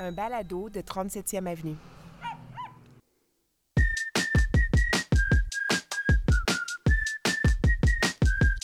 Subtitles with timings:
[0.00, 1.76] Un balado de 37e Avenue.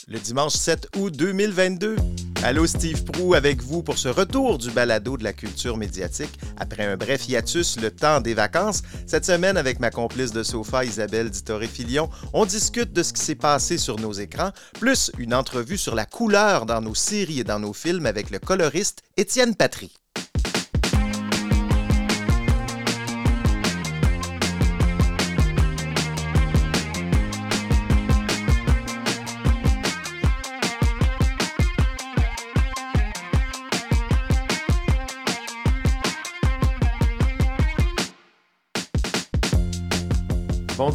[0.08, 1.94] Le dimanche 7 août 2022.
[2.42, 6.84] Allô Steve Prou avec vous pour ce retour du balado de la culture médiatique après
[6.84, 8.82] un bref hiatus, le temps des vacances.
[9.06, 13.36] Cette semaine, avec ma complice de sofa Isabelle Dittoré-Filion, on discute de ce qui s'est
[13.36, 14.50] passé sur nos écrans,
[14.80, 18.40] plus une entrevue sur la couleur dans nos séries et dans nos films avec le
[18.40, 19.99] coloriste Étienne Patry.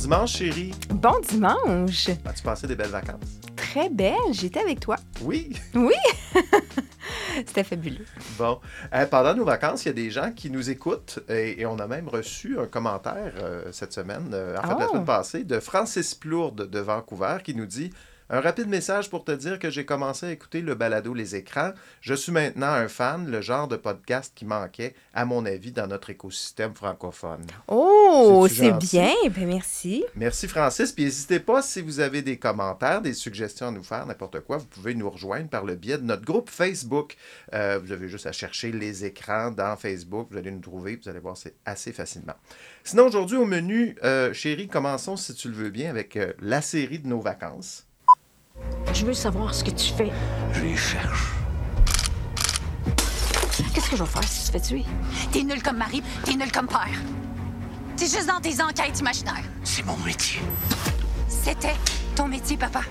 [0.05, 0.71] Dimanche, chérie.
[0.91, 2.09] Bon dimanche!
[2.25, 3.39] As-tu passé des belles vacances?
[3.55, 4.97] Très belle, j'étais avec toi.
[5.21, 5.59] Oui.
[5.73, 5.95] Oui!
[7.37, 8.05] C'était fabuleux.
[8.37, 8.59] Bon.
[8.93, 11.79] Euh, pendant nos vacances, il y a des gens qui nous écoutent et, et on
[11.79, 14.91] a même reçu un commentaire euh, cette semaine, euh, en fait la Oh.
[14.91, 17.89] semaine passée, de Francis Plourde de Vancouver qui nous dit
[18.29, 21.73] un rapide message pour te dire que j'ai commencé à écouter le balado Les écrans.
[22.01, 25.85] Je suis maintenant un fan, le genre de podcast qui manquait, à mon avis, dans
[25.85, 27.45] notre écosystème francophone.
[27.67, 29.13] Oh, c'est bien.
[29.29, 30.03] Ben merci.
[30.15, 30.91] Merci Francis.
[30.91, 34.57] Puis n'hésitez pas si vous avez des commentaires, des suggestions à nous faire, n'importe quoi,
[34.57, 37.15] vous pouvez nous rejoindre par le biais de notre groupe Facebook.
[37.53, 40.29] Euh, vous avez juste à chercher les écrans dans Facebook.
[40.31, 40.95] Vous allez nous trouver.
[40.95, 42.35] Vous allez voir, c'est assez facilement.
[42.83, 46.61] Sinon, aujourd'hui au menu, euh, chérie, commençons, si tu le veux bien, avec euh, la
[46.61, 47.85] série de nos vacances.
[48.95, 50.09] Je veux savoir ce que tu fais.
[50.53, 51.33] Je les cherche.
[53.73, 54.85] Qu'est-ce que je vais faire si tu te fais tuer?
[55.33, 56.97] T'es nul comme mari, t'es nul comme père.
[57.97, 59.43] T'es juste dans tes enquêtes imaginaires.
[59.65, 60.39] C'est mon métier.
[61.27, 61.75] C'était
[62.15, 62.81] ton métier, papa.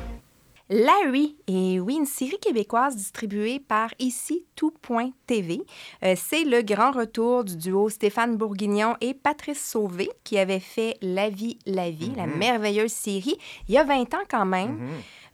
[0.71, 5.63] Larry est, oui, une série québécoise distribuée par ici tout.tv.
[6.03, 10.97] Euh, c'est le grand retour du duo Stéphane Bourguignon et Patrice Sauvé qui avait fait
[11.03, 13.37] La vie, la vie, la merveilleuse série,
[13.69, 14.89] il y a 20 ans quand même.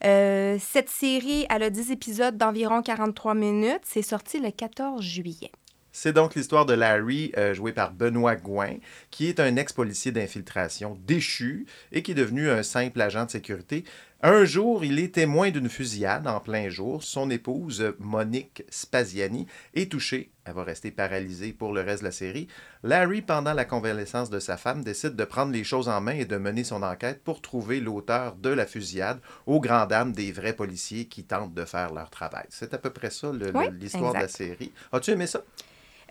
[0.04, 3.82] Euh, cette série, elle a 10 épisodes d'environ 43 minutes.
[3.84, 5.52] C'est sorti le 14 juillet.
[5.92, 8.76] C'est donc l'histoire de Larry, euh, joué par Benoît Gouin,
[9.10, 13.84] qui est un ex-policier d'infiltration déchu et qui est devenu un simple agent de sécurité.
[14.22, 17.02] Un jour, il est témoin d'une fusillade en plein jour.
[17.02, 20.30] Son épouse, Monique Spaziani, est touchée.
[20.44, 22.46] Elle va rester paralysée pour le reste de la série.
[22.82, 26.26] Larry, pendant la convalescence de sa femme, décide de prendre les choses en main et
[26.26, 30.52] de mener son enquête pour trouver l'auteur de la fusillade, aux grandes dames des vrais
[30.52, 32.44] policiers qui tentent de faire leur travail.
[32.50, 34.72] C'est à peu près ça Oui, l'histoire de la série.
[34.92, 35.40] As-tu aimé ça?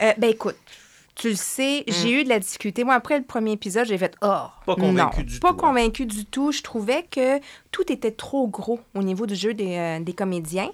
[0.02, 0.58] Euh, ben écoute,
[1.20, 2.84] tu le sais, j'ai eu de la difficulté.
[2.84, 5.58] Moi, après le premier épisode, j'ai fait Oh, Pas convaincu du pas tout, hein.
[5.60, 6.52] convaincu du tout.
[6.52, 7.40] Je trouvais que
[7.72, 10.70] tout était trop gros au niveau du jeu des, euh, des comédiens.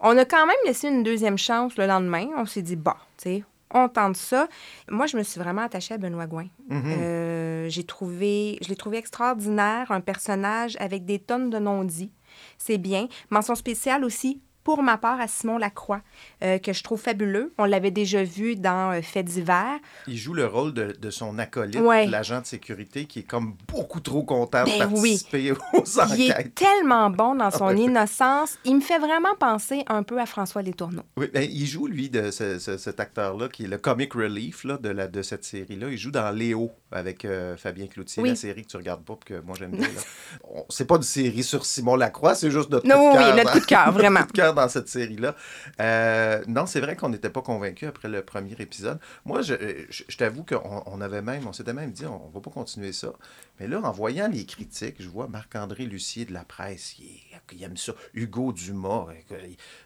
[0.00, 2.28] On a quand même laissé une deuxième chance le lendemain.
[2.36, 4.46] On s'est dit Bon, tu sais, on tente ça.
[4.90, 6.46] Moi, je me suis vraiment attachée à Benoît Gouin.
[6.70, 12.12] Euh, j'ai trouvé, je l'ai trouvé extraordinaire, un personnage avec des tonnes de non-dits.
[12.58, 13.08] C'est bien.
[13.30, 16.02] Mention spéciale aussi pour ma part à Simon Lacroix,
[16.44, 17.54] euh, que je trouve fabuleux.
[17.56, 19.64] On l'avait déjà vu dans euh, Fait d'hiver.
[20.06, 22.04] Il joue le rôle de, de son acolyte, Ouais.
[22.06, 25.12] l'agent de sécurité, qui est comme beaucoup trop content de Ben oui.
[25.24, 25.84] participer aux
[26.14, 26.54] Il est enquêtes.
[26.54, 27.78] tellement bon dans son Ouais.
[27.80, 28.58] innocence.
[28.66, 31.00] Il me fait vraiment penser un peu à François Letourneau.
[31.16, 34.64] Oui, ben, il joue, lui, de ce- ce- cet acteur-là, qui est le comic relief
[34.64, 35.86] là, de, la, de cette série-là.
[35.90, 38.28] Il joue dans Léo avec euh, Fabien Cloutier, Oui.
[38.28, 39.86] la série que tu regardes pas, que moi j'aime bien.
[39.88, 40.00] là.
[40.44, 43.24] On- C'est pas une série sur Simon Lacroix, c'est juste notre Non, coup de oui,
[43.24, 43.34] cœur.
[43.36, 44.20] notre dans- coup de cœur, vraiment.
[44.58, 45.34] dans cette série-là.
[45.80, 48.98] Euh, non, c'est vrai qu'on n'était pas convaincus après le premier épisode.
[49.24, 49.54] Moi, je,
[49.90, 52.92] je- je t'avoue qu'on on avait même, on s'était même dit, on va pas continuer
[52.92, 53.12] ça.
[53.60, 57.06] Mais là, en voyant les critiques, je vois Marc-André Lucier de la presse, il,
[57.52, 57.92] il aime ça.
[58.14, 59.36] Hugo Dumas, euh,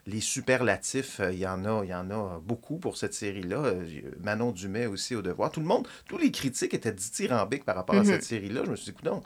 [0.07, 3.75] les superlatifs, euh, il y en a, il y en a beaucoup pour cette série-là.
[4.21, 5.51] Manon Dumais aussi au devoir.
[5.51, 8.63] Tout le monde, tous les critiques étaient dithyrambiques par rapport à cette série-là.
[8.65, 9.23] Je me suis dit, non.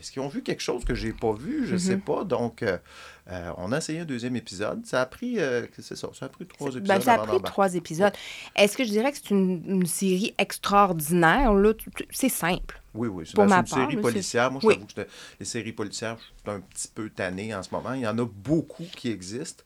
[0.00, 1.66] Est-ce qu'ils ont vu quelque chose que j'ai pas vu?
[1.66, 2.24] Je sais pas.
[2.24, 2.78] Donc, euh,
[3.30, 4.86] euh, on a essayé un deuxième épisode.
[4.86, 6.86] Ça a pris, euh, c'est ça, ça a pris trois épisodes.
[6.86, 8.12] Ben, ça a pris trois épisodes.
[8.56, 11.52] Est-ce que je dirais que c'est une, une série extraordinaire?
[11.52, 11.72] Là,
[12.10, 12.80] c'est simple.
[12.94, 13.24] Oui, oui.
[13.26, 14.50] C'est ben, une part, série policière.
[14.50, 14.74] Moi, je Oui.
[14.74, 15.10] t'avoue que
[15.40, 17.92] les séries policières, je suis un petit peu tanné en ce moment.
[17.92, 19.64] Il y en a beaucoup qui existent.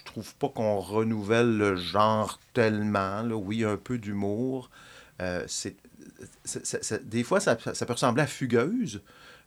[0.00, 3.22] Je trouve pas qu'on renouvelle le genre tellement.
[3.22, 3.36] Là.
[3.36, 4.70] Oui, un peu d'humour.
[5.22, 5.76] Euh, c'est-
[7.08, 9.00] des fois, ça, ça peut ressembler à Fugueuse.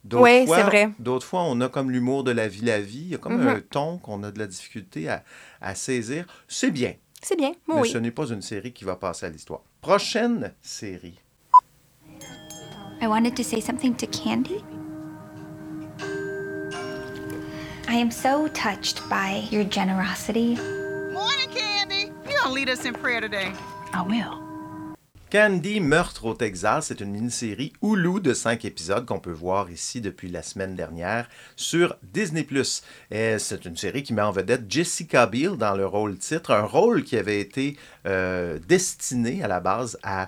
[0.04, 0.90] D'autres Oui, fois- c'est vrai.
[1.00, 3.00] D'autres fois, on a comme l'humour de la vie, la vie.
[3.04, 3.48] Il y a comme Mhm.
[3.48, 5.24] un ton qu'on a de la difficulté à,
[5.62, 6.26] à saisir.
[6.48, 7.54] C'est bien, C'est bien.
[7.70, 7.90] mais Oui.
[7.90, 9.62] ce n'est pas une série qui va passer à l'histoire.
[9.82, 11.20] Prochaine série.
[13.02, 14.64] I wanted to say something to Candy.
[17.90, 20.56] I am so touched by your generosity.
[21.14, 22.12] Morning, Candy.
[22.30, 23.52] You gonna lead us in prayer today?
[23.94, 24.43] I will.
[25.34, 30.00] Candy, Meurtre au Texas, c'est une mini-série Hulu de cinq épisodes qu'on peut voir ici
[30.00, 32.46] depuis la semaine dernière sur Disney+.
[33.10, 37.04] C'est une série qui met en vedette Jessica Biel dans le rôle titre, un rôle
[37.04, 40.28] qui avait été euh, destiné à la base à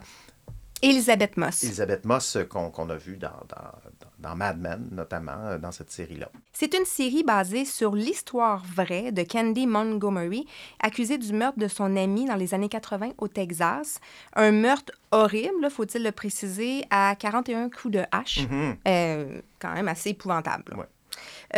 [0.81, 1.63] Elisabeth Moss.
[1.63, 3.72] Elisabeth Moss euh, qu'on a vu dans, dans,
[4.19, 6.30] dans Mad Men, notamment euh, dans cette série-là.
[6.54, 10.45] C'est une série basée sur l'histoire vraie de Candy Montgomery,
[10.81, 14.00] accusée du meurtre de son ami dans les années 80 au Texas.
[14.36, 18.48] Un meurtre horrible, faut-il le préciser, à 41 coups de hache.
[18.50, 18.75] Mhm.
[18.88, 20.75] Euh, quand même assez épouvantable.
[20.75, 20.86] Ouais.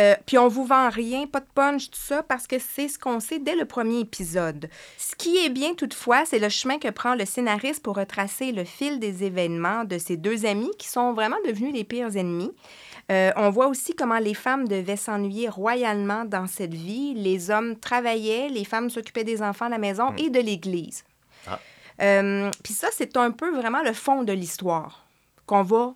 [0.00, 2.98] Euh, puis on vous vend rien, pas de punch, tout ça, parce que c'est ce
[2.98, 4.68] qu'on sait dès le premier épisode.
[4.96, 8.64] Ce qui est bien toutefois, c'est le chemin que prend le scénariste pour retracer le
[8.64, 12.52] fil des événements de ces deux amis qui sont vraiment devenus les pires ennemis.
[13.10, 17.14] Euh, on voit aussi comment les femmes devaient s'ennuyer royalement dans cette vie.
[17.14, 21.04] Les hommes travaillaient, les femmes s'occupaient des enfants à la maison et de l'Église.
[21.46, 21.58] Ah.
[22.02, 25.06] Euh, Puis ça, c'est un peu vraiment le fond de l'histoire
[25.46, 25.94] qu'on va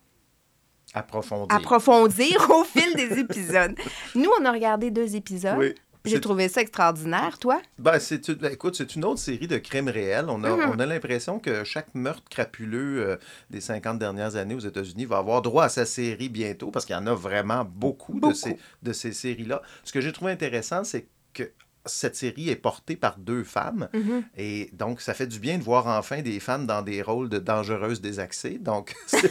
[0.94, 1.56] Approfondir.
[1.56, 3.74] approfondir au fil des épisodes.
[4.14, 5.56] Nous, on a regardé deux épisodes.
[5.58, 5.74] Oui.
[6.04, 7.62] J'ai trouvé ça extraordinaire, toi.
[7.78, 10.26] Ben, c'est une, ben, écoute, c'est une autre série de crimes réels.
[10.28, 10.70] On a, Mhm.
[10.74, 13.16] on a l'impression que chaque meurtre crapuleux euh,
[13.50, 16.96] des 50 dernières années aux États-Unis va avoir droit à sa série bientôt parce qu'il
[16.96, 18.30] y en a vraiment beaucoup, Beaucoup.
[18.32, 19.62] de ces, de ces séries-là.
[19.84, 21.52] Ce que j'ai trouvé intéressant, c'est que
[21.86, 24.24] cette série est portée par deux femmes Mhm.
[24.36, 27.38] et donc ça fait du bien de voir enfin des femmes dans des rôles de
[27.38, 28.58] dangereuses désaxées.
[28.58, 29.22] Donc c'est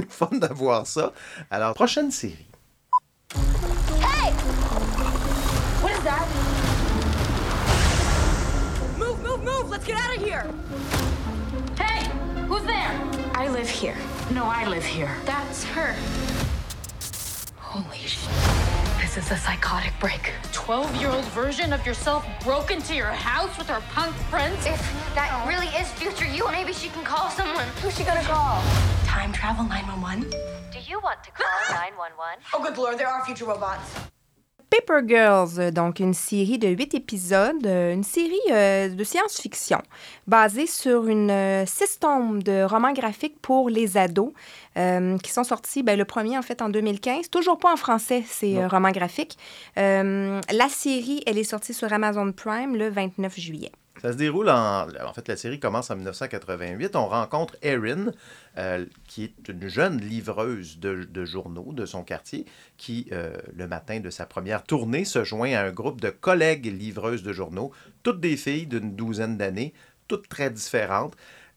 [0.00, 1.12] le fun, fun de voir ça.
[1.50, 2.46] Alors, prochaine série.
[5.82, 6.26] What is that?
[8.98, 9.70] Move, move, move!
[9.70, 10.44] Let's get out of here!
[11.78, 12.04] Hey!
[12.48, 12.92] Who's there?
[13.34, 13.96] I live here.
[14.34, 15.10] No, I live here.
[15.24, 15.94] That's her.
[17.58, 18.28] Holy shit.
[19.12, 20.32] This is a psychotic break.
[20.52, 24.64] 12 year old version of yourself broke into your house with her punk friends?
[24.64, 24.80] If
[25.16, 27.66] that really is future you, maybe she can call someone.
[27.82, 28.62] Who's she gonna call?
[29.04, 30.30] Time travel 911?
[30.70, 32.38] Do you want to call 911?
[32.54, 33.96] Oh, good lord, there are future robots.
[34.70, 39.82] Paper Girls, euh, donc une série de huit épisodes, euh, une série euh, de science-fiction
[40.28, 44.32] basée sur une euh, six tomes de romans graphiques pour les ados
[44.78, 48.22] euh, qui sont sortis, ben, le premier en fait en 2015, toujours pas en français
[48.26, 49.36] ces romans graphiques.
[49.76, 53.72] La série, elle est sortie sur Amazon Prime le 29 juillet.
[54.00, 54.86] Ça se déroule en.
[55.04, 56.96] En fait, la série commence en 1988.
[56.96, 58.12] On rencontre Erin,
[58.56, 62.46] euh, qui est une jeune livreuse de, journaux de son quartier,
[62.78, 66.66] qui, euh, le matin de sa première tournée, se joint à un groupe de collègues
[66.66, 69.74] livreuses de journaux, toutes des filles d'une douzaine d'années,
[70.08, 71.14] toutes très différentes.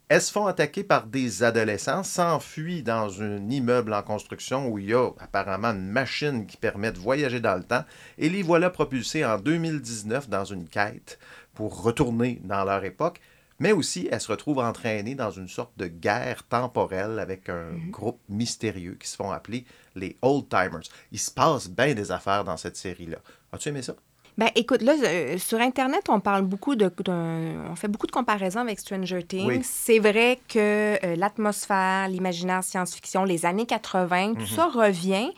[0.09, 4.89] Elles se font attaquer par des adolescents, s'enfuient dans un immeuble en construction où il
[4.89, 7.85] y a apparemment une machine qui permet de voyager dans le temps,
[8.17, 11.19] et les voilà propulsés en 2019 dans une quête
[11.53, 13.19] pour retourner dans leur époque,
[13.59, 18.19] mais aussi elles se retrouvent entraînées dans une sorte de guerre temporelle avec un groupe
[18.29, 19.65] mystérieux qui se font appeler
[19.95, 20.89] les Old Timers.
[21.11, 23.17] Il se passe bien des affaires dans cette série-là.
[23.51, 23.95] As-tu aimé ça?
[24.37, 26.91] Ben, écoute, là, euh, sur Internet, on parle beaucoup de.
[27.07, 29.45] on fait beaucoup de comparaisons avec Stranger Things.
[29.45, 29.59] Oui.
[29.63, 35.29] C'est vrai que euh, l'atmosphère, l'imaginaire science-fiction, les années 80, tout ça revient.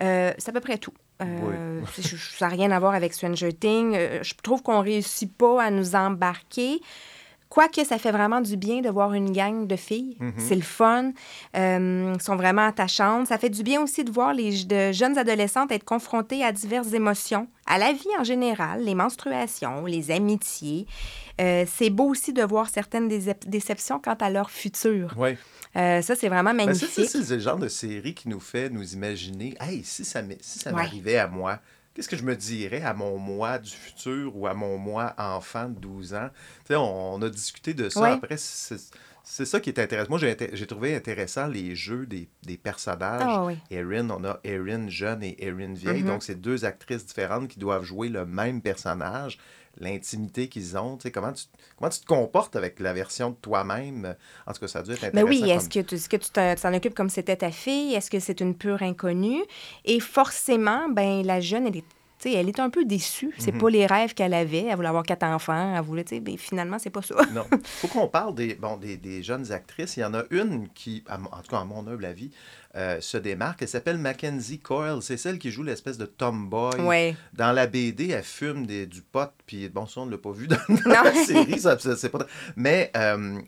[0.00, 0.94] Euh, c'est à peu près tout.
[1.22, 3.94] Euh, je- Ça n'a rien à voir avec Stranger Things.
[3.96, 6.80] Euh, je trouve qu'on réussit pas à nous embarquer.
[7.48, 10.18] Quoique ça fait vraiment du bien de voir une gang de filles.
[10.36, 11.12] C'est le fun.
[11.56, 13.26] Euh, elles sont vraiment attachantes.
[13.26, 16.92] Ça fait du bien aussi de voir les de jeunes adolescentes être confrontées à diverses
[16.92, 20.86] émotions, à la vie en général, les menstruations, les amitiés.
[21.40, 25.14] Euh, c'est beau aussi de voir certaines dé- déceptions quant à leur futur.
[25.16, 25.30] Oui.
[25.76, 26.88] Euh, ça, c'est vraiment Ben, magnifique.
[26.92, 30.42] c'est c'est le genre de série qui nous fait nous imaginer Hey, si ça m'est-
[30.42, 30.76] si ça Ouais.
[30.76, 31.60] m'arrivait à moi,
[31.98, 35.68] qu'est-ce que je me dirais à mon moi du futur ou à mon moi enfant
[35.68, 36.30] de 12 ans?
[36.60, 38.00] Tu sais, on, on a discuté de ça.
[38.00, 38.10] Ouais.
[38.10, 40.10] Après, c'est ça qui est intéressant.
[40.10, 43.22] Moi, j'ai trouvé intéressant les jeux des, des personnages.
[43.24, 43.58] Ah oui.
[43.72, 46.02] Erin, on a Erin jeune et Erin vieille.
[46.02, 46.06] Mhm.
[46.06, 49.38] Donc, c'est deux actrices différentes qui doivent jouer le même personnage.
[49.80, 50.96] L'intimité qu'ils ont.
[50.96, 51.44] Tu sais, comment, tu,
[51.76, 54.16] comment tu te comportes avec la version de toi-même?
[54.46, 55.28] En tout cas, ça a dû être Mais intéressant.
[55.44, 57.94] oui, est-ce comme- que tu est-ce que tu t'en occupes comme c'était ta fille?
[57.94, 59.42] Est-ce que c'est une pure inconnue?
[59.84, 61.84] Et forcément, ben la jeune, elle est,
[62.26, 63.32] elle est un peu déçue.
[63.38, 63.60] C'est Mhm.
[63.60, 64.64] pas les rêves qu'elle avait.
[64.64, 65.74] Elle voulait avoir quatre enfants.
[65.76, 67.14] Elle voulait, tu sais, finalement, c'est pas ça.
[67.32, 67.44] Non.
[67.64, 69.96] faut qu'on parle des, bon, des, des jeunes actrices.
[69.96, 72.30] Il y en a une qui, en tout cas, à mon humble avis,
[72.76, 73.62] euh, se démarque.
[73.62, 74.98] Elle s'appelle Mackenzie Coyle.
[75.00, 76.80] C'est celle qui joue l'espèce de tomboy.
[76.80, 77.16] Ouais.
[77.34, 79.30] Dans la BD, elle fume des, du pot.
[79.46, 81.58] Puis, bon, ça, on ne l'a pas vu dans, dans la série.
[81.58, 82.26] Ça, pas...
[82.56, 83.38] Mais euh,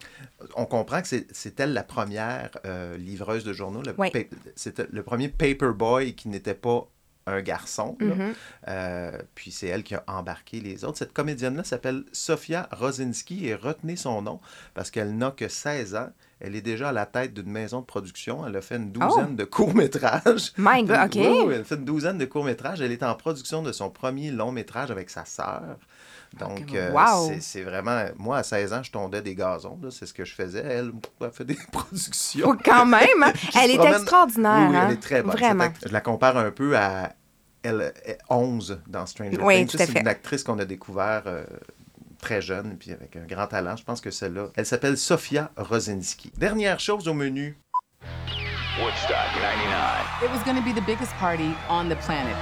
[0.57, 3.83] on comprend que c'est, c'est elle la première euh, livreuse de journaux.
[3.83, 4.11] Le Ouais.
[4.11, 6.89] pa- C'était le premier paperboy qui n'était pas
[7.31, 7.97] un garçon.
[8.01, 8.15] là.
[8.15, 8.35] Mhm.
[8.69, 10.99] Euh, puis c'est elle qui a embarqué les autres.
[10.99, 14.41] Cette comédienne-là s'appelle Sofia Rosinski et retenez son nom
[14.75, 16.09] parce qu'elle n'a que 16 ans.
[16.43, 18.47] Elle est déjà à la tête d'une maison de production.
[18.47, 20.53] Elle a fait une douzaine de courts-métrages.
[20.57, 21.17] My God, OK.
[21.17, 22.81] Oui, elle a fait une douzaine de courts-métrages.
[22.81, 25.77] Elle est en production de son premier long-métrage avec sa sœur.
[26.39, 27.33] Donc, euh, wow.
[27.41, 28.05] c'est- vraiment...
[28.17, 29.79] Moi, à 16 ans, je tondais des gazons.
[29.91, 30.61] C'est ce que je faisais.
[30.65, 32.47] Elle, elle fait des productions.
[32.49, 33.33] Oh, quand même, hein?
[33.61, 34.59] Elle est promène- extraordinaire.
[34.61, 34.85] Oui, oui, hein?
[34.87, 35.33] elle est très bonne.
[35.33, 35.69] Vraiment.
[35.85, 37.13] Je la compare un peu à
[37.63, 39.79] elle, elle- 11 dans Stranger Oui, Things.
[39.87, 41.45] C'est une actrice qu'on a découvert euh,
[42.21, 43.77] très jeune, puis avec un grand talent.
[43.77, 46.33] Je pense que celle-là, elle s'appelle Sofia Rosinski.
[46.37, 47.57] Dernière chose au menu.
[48.81, 50.23] Woodstock 99.
[50.23, 52.37] It was going to be the biggest party on the planet.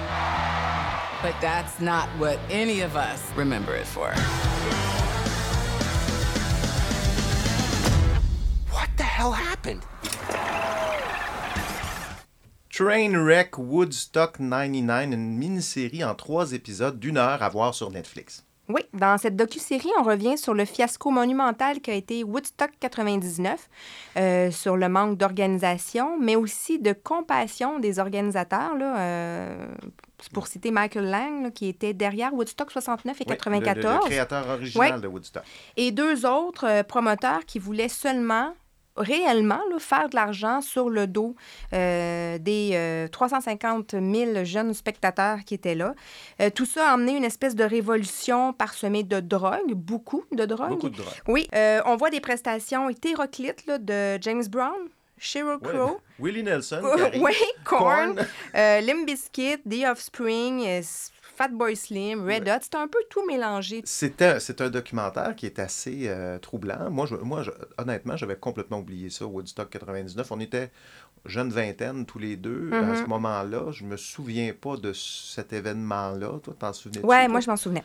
[1.22, 4.12] But that's not what any of us remember it for.
[8.70, 9.82] What the hell happened?
[12.82, 18.44] Trainwreck Woodstock 99, une mini-série en trois épisodes d'une heure à voir sur Netflix.
[18.68, 23.68] Oui, dans cette docu-série, on revient sur le fiasco monumental qui a été Woodstock 99,
[24.16, 28.76] euh, sur le manque d'organisation, mais aussi de compassion des organisateurs.
[28.76, 29.66] Là, euh,
[30.32, 33.84] pour citer Michael Lang, là, qui était derrière Woodstock 69 et Oui, le- 94.
[33.84, 35.42] Le, le créateur original de Woodstock.
[35.76, 38.54] et deux autres euh, promoteurs qui voulaient seulement
[38.98, 41.34] réellement là, faire de l'argent sur le dos
[41.72, 45.94] euh, des euh, 350 000 jeunes spectateurs qui étaient là.
[46.40, 50.70] Euh, tout ça a emmené une espèce de révolution parsemée de drogue, beaucoup de drogue.
[50.70, 51.22] Beaucoup de drogue.
[51.28, 54.78] Oui, euh, on voit des prestations hétéroclites là, de James Brown,
[55.20, 55.72] Sheryl Ouais.
[55.72, 56.80] Crow, Willie Nelson.
[57.20, 57.34] oui,
[57.64, 58.18] Korn,
[58.54, 60.82] euh, Limp Bizkit, The Offspring, euh,
[61.36, 62.58] Fatboy Slim, Red Hot.
[62.62, 63.82] C'était un peu tout mélangé.
[63.84, 64.20] C'est
[64.60, 66.90] un documentaire qui est assez euh, troublant.
[66.90, 70.32] Moi, je, moi je- honnêtement, j'avais complètement oublié ça, Woodstock 99.
[70.32, 70.70] On était
[71.24, 73.02] jeune vingtaine tous les deux à Mm-hmm.
[73.02, 73.70] ce moment-là.
[73.70, 76.40] Je me souviens pas de cet événement-là.
[76.42, 77.06] Toi, t'en souvenais-tu?
[77.06, 77.84] Ouais, moi, je m'en souvenais.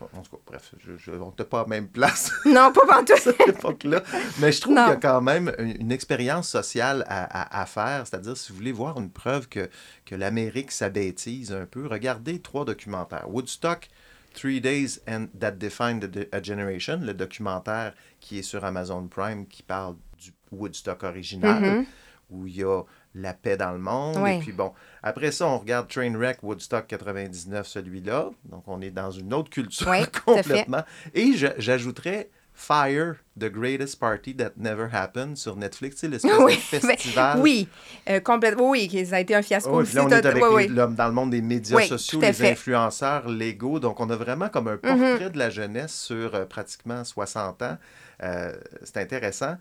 [0.00, 3.02] En tout cas, bref, je, je- on n'était pas à la même place Non, pas
[3.12, 4.02] à cette époque-là.
[4.40, 7.66] Mais je trouve qu'il y a quand même une, une expérience sociale à, à- à
[7.66, 8.06] faire.
[8.06, 9.70] C'est-à-dire, si vous voulez voir une preuve que,
[10.04, 13.30] que l'Amérique s'abêtise un peu, regardez trois documentaires.
[13.30, 13.88] Woodstock,
[14.34, 19.62] Three Days and That Defined a Generation, le documentaire qui est sur Amazon Prime qui
[19.62, 21.84] parle du Woodstock original,
[22.30, 22.82] où il y a
[23.14, 24.16] la paix dans le monde.
[24.18, 24.36] Ouais.
[24.38, 28.30] Et puis bon, après ça, on regarde Trainwreck Woodstock 99, celui-là.
[28.46, 30.82] Donc, on est dans une autre culture Ouais, complètement.
[31.14, 37.36] Et j'ajouterais Fire, The Greatest Party That Never Happened sur Netflix, l'espèce oui, de festival.
[37.36, 37.68] ben, oui,
[38.08, 38.70] euh, complètement.
[38.70, 39.96] Oui, ça a été un fiasco Oh, aussi.
[39.96, 42.52] là, on est avec les- dans le monde des médias sociaux, les fait.
[42.52, 43.80] influenceurs légaux.
[43.80, 45.08] Donc, on a vraiment comme un Mm-hmm.
[45.10, 47.76] portrait de la jeunesse sur euh, pratiquement 60 ans.
[48.22, 48.52] Euh,
[48.84, 49.56] c'est intéressant.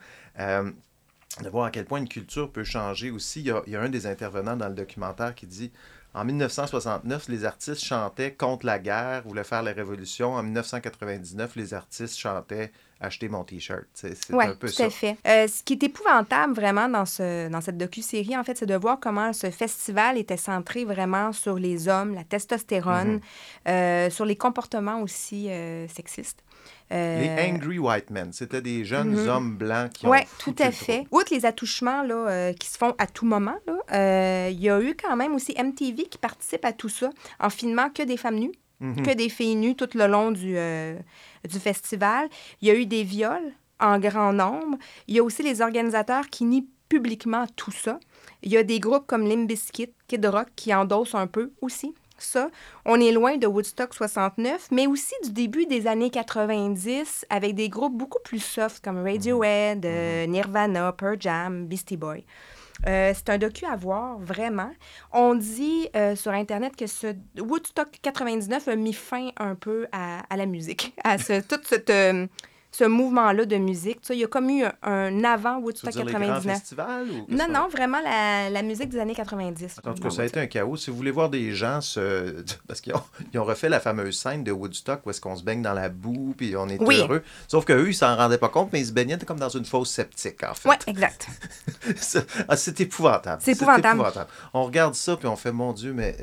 [1.42, 3.40] De voir à quel point une culture peut changer aussi.
[3.40, 5.72] Il y, a, il y a un des intervenants dans le documentaire qui dit
[6.16, 10.36] en 1969, les artistes chantaient contre la guerre, voulaient faire la révolution.
[10.36, 12.72] En 1999, les artistes chantaient
[13.04, 13.86] acheter mon t-shirt.
[13.94, 14.86] C'est Oui, un peu tout ça.
[14.86, 15.18] à fait.
[15.28, 18.76] Euh, ce qui est épouvantable vraiment dans, ce, dans cette docu-série, en fait, c'est de
[18.76, 23.20] voir comment ce festival était centré vraiment sur les hommes, la testostérone,
[23.66, 23.70] Mm-hmm.
[23.70, 26.44] euh, sur les comportements aussi euh, sexistes.
[26.92, 31.06] Les Angry White Men, c'était des jeunes hommes blancs qui ont Oui, tout à fait.
[31.12, 33.56] Outre les attouchements là, qui se font à tout moment,
[33.92, 37.90] il y a eu quand même aussi MTV qui participe à tout ça en filmant
[37.90, 38.52] que des femmes nues,
[38.84, 39.02] Mhm.
[39.06, 40.96] que des filles nues tout le long du, euh,
[41.50, 42.28] du festival.
[42.62, 44.78] Il y a eu des viols en grand nombre.
[45.08, 48.00] Il y a aussi les organisateurs qui nient publiquement tout ça.
[48.44, 51.94] Il y a des groupes comme Limp Bizkit, Kid Rock qui endossent un peu aussi
[52.18, 52.50] ça.
[52.86, 57.70] On est loin de Woodstock 69, mais aussi du début des années 90 avec des
[57.70, 62.24] groupes beaucoup plus soft comme Radiohead, euh, Nirvana, Pearl Jam, Beastie Boy.
[62.88, 64.72] Euh, c'est un docu à voir, vraiment.
[65.12, 70.24] On dit euh, sur Internet que ce Woodstock 99 a mis fin un peu à,
[70.36, 72.28] la musique, à ce, tout cette, euh,
[72.74, 74.02] ce mouvement-là de musique.
[74.02, 76.58] Tu sais, il y a comme eu un, un avant Woodstock dire les grands 99.
[76.58, 79.80] festivals ou Non, non, vraiment la, la musique des années 90.
[79.86, 80.76] En tout cas, ça a été un chaos.
[80.76, 82.44] Si vous voulez voir des gens se...
[82.68, 83.04] Parce qu'ils ont,
[83.34, 85.90] ils ont refait la fameuse scène de Woodstock où est-ce qu'on se baigne dans la
[85.90, 87.00] boue puis on est Oui.
[87.00, 87.24] heureux.
[87.48, 89.92] Sauf qu'eux, ils s'en rendaient pas compte, mais ils se baignaient comme dans une fosse
[89.92, 90.68] septique, en fait.
[90.70, 91.28] Oui, exact.
[91.98, 93.42] C'est ah, c'est épouvantable.
[93.44, 94.04] C'est épouvantable.
[94.54, 96.16] On regarde ça puis on fait, mon Dieu, mais...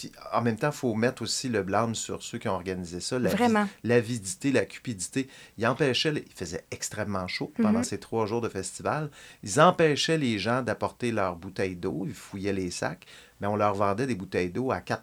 [0.00, 3.00] Puis en même temps, il faut mettre aussi le blâme sur ceux qui ont organisé
[3.00, 3.18] ça.
[3.18, 3.68] La Vraiment.
[3.84, 5.28] L'avidité, la cupidité.
[5.58, 6.10] Ils empêchaient...
[6.12, 7.64] les- Il faisait extrêmement chaud Mhm.
[7.66, 9.10] pendant ces trois jours de festival.
[9.42, 12.04] Ils empêchaient les gens d'apporter leurs bouteilles d'eau.
[12.06, 13.04] Ils fouillaient les sacs.
[13.42, 15.02] Mais on leur vendait des bouteilles d'eau à 4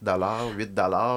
[0.57, 0.71] 8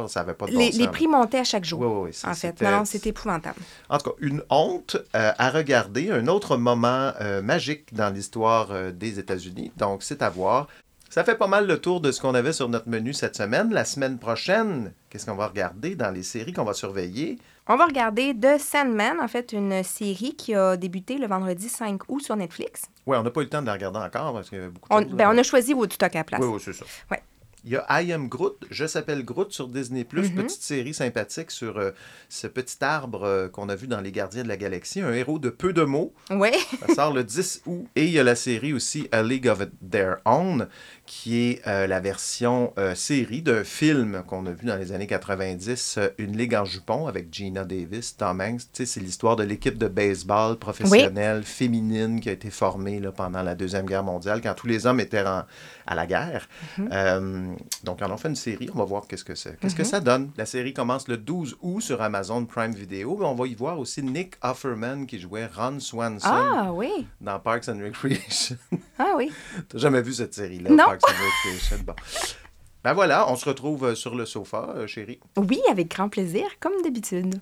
[0.08, 0.80] Ça n'avait pas de bon Les, sens.
[0.80, 1.80] les prix montaient à chaque jour.
[1.80, 3.60] Oui, oui, oui, c'est- En fait, non, c'était épouvantable.
[3.88, 8.72] En tout cas, une honte euh, à regarder, un autre moment euh, magique dans l'histoire
[8.72, 9.72] euh, des États-Unis.
[9.78, 10.68] Donc, c'est à voir.
[11.12, 13.72] Ça fait pas mal le tour de ce qu'on avait sur notre menu cette semaine.
[13.72, 17.38] La semaine prochaine, qu'est-ce qu'on va regarder dans les séries qu'on va surveiller?
[17.66, 22.02] On va regarder The Sandman, en fait, une série qui a débuté le vendredi 5
[22.08, 22.82] août sur Netflix.
[23.06, 24.70] Oui, on n'a pas eu le temps de la regarder encore parce qu'il y avait
[24.70, 25.12] beaucoup de On, choses.
[25.12, 26.40] ben, on a choisi Woodstock à la place.
[26.40, 26.84] Oui, oui, c'est ça.
[27.10, 27.20] Ouais.
[27.62, 30.34] Il y a I Am Groot, Je s'appelle Groot sur Disney+, Mhm.
[30.34, 31.90] petite série sympathique sur euh,
[32.30, 35.38] ce petit arbre euh, qu'on a vu dans Les Gardiens de la Galaxie, un héros
[35.38, 36.14] de peu de mots.
[36.30, 36.48] Oui.
[36.88, 37.86] Ça sort le 10 août.
[37.96, 39.58] Et il y a la série aussi A League of
[39.90, 40.68] Their Own,
[41.12, 45.08] qui est euh, la version euh, série d'un film qu'on a vu dans les années
[45.08, 48.60] 90, euh, Une Ligue en jupon, avec Gina Davis, Tom Hanks.
[48.72, 53.56] C'est l'histoire de l'équipe de baseball professionnelle féminine qui a été formée là, pendant la
[53.56, 55.42] Deuxième Guerre mondiale, quand tous les hommes étaient en-
[55.84, 56.48] à la guerre.
[56.92, 57.52] Euh,
[57.82, 58.70] donc, on en fait une série.
[58.72, 59.58] On va voir qu'est-ce que c'est.
[59.58, 60.30] Qu'est-ce que ça donne?
[60.36, 63.16] La série commence le 12 août sur Amazon Prime Video.
[63.18, 67.08] Mais on va y voir aussi Nick Offerman qui jouait Ron Swanson Ah oui.
[67.20, 68.56] dans Parks and Recreation.
[68.96, 69.32] Ah oui.
[69.68, 70.70] T'as jamais vu cette série-là,
[72.82, 75.20] Ben voilà, on se retrouve euh, sur le sofa, euh, chérie.
[75.36, 77.34] Oui, avec grand plaisir, comme d'habitude.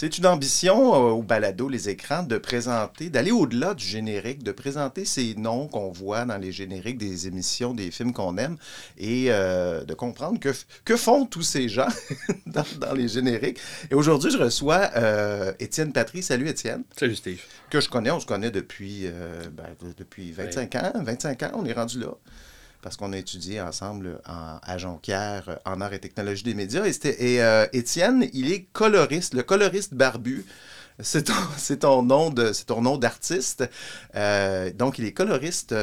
[0.00, 4.52] C'est une ambition euh, au balado Les Écrans de présenter, d'aller au-delà du générique, de
[4.52, 8.58] présenter ces noms qu'on voit dans les génériques des émissions, des films qu'on aime
[8.96, 10.50] et euh, de comprendre que,
[10.84, 11.88] que font tous ces gens
[12.46, 13.58] dans, dans les génériques.
[13.90, 16.22] Et aujourd'hui, je reçois euh, Étienne Patry.
[16.22, 16.84] Salut Étienne.
[16.96, 17.42] Salut Steve.
[17.68, 19.08] Que je connais, on se connaît depuis,
[19.52, 20.92] ben, de- depuis 25 ans.
[20.94, 22.14] 25 ans, on est rendu là.
[22.82, 26.84] Parce qu'on a étudié ensemble en, à Jonquière euh, en art et technologie des médias.
[26.86, 30.46] Et, euh, Étienne, il est coloriste, le coloriste barbu.
[31.00, 31.24] C'est
[31.78, 32.32] ton, nom
[32.66, 33.68] ton nom d'artiste.
[34.14, 35.74] Euh, donc, il est coloriste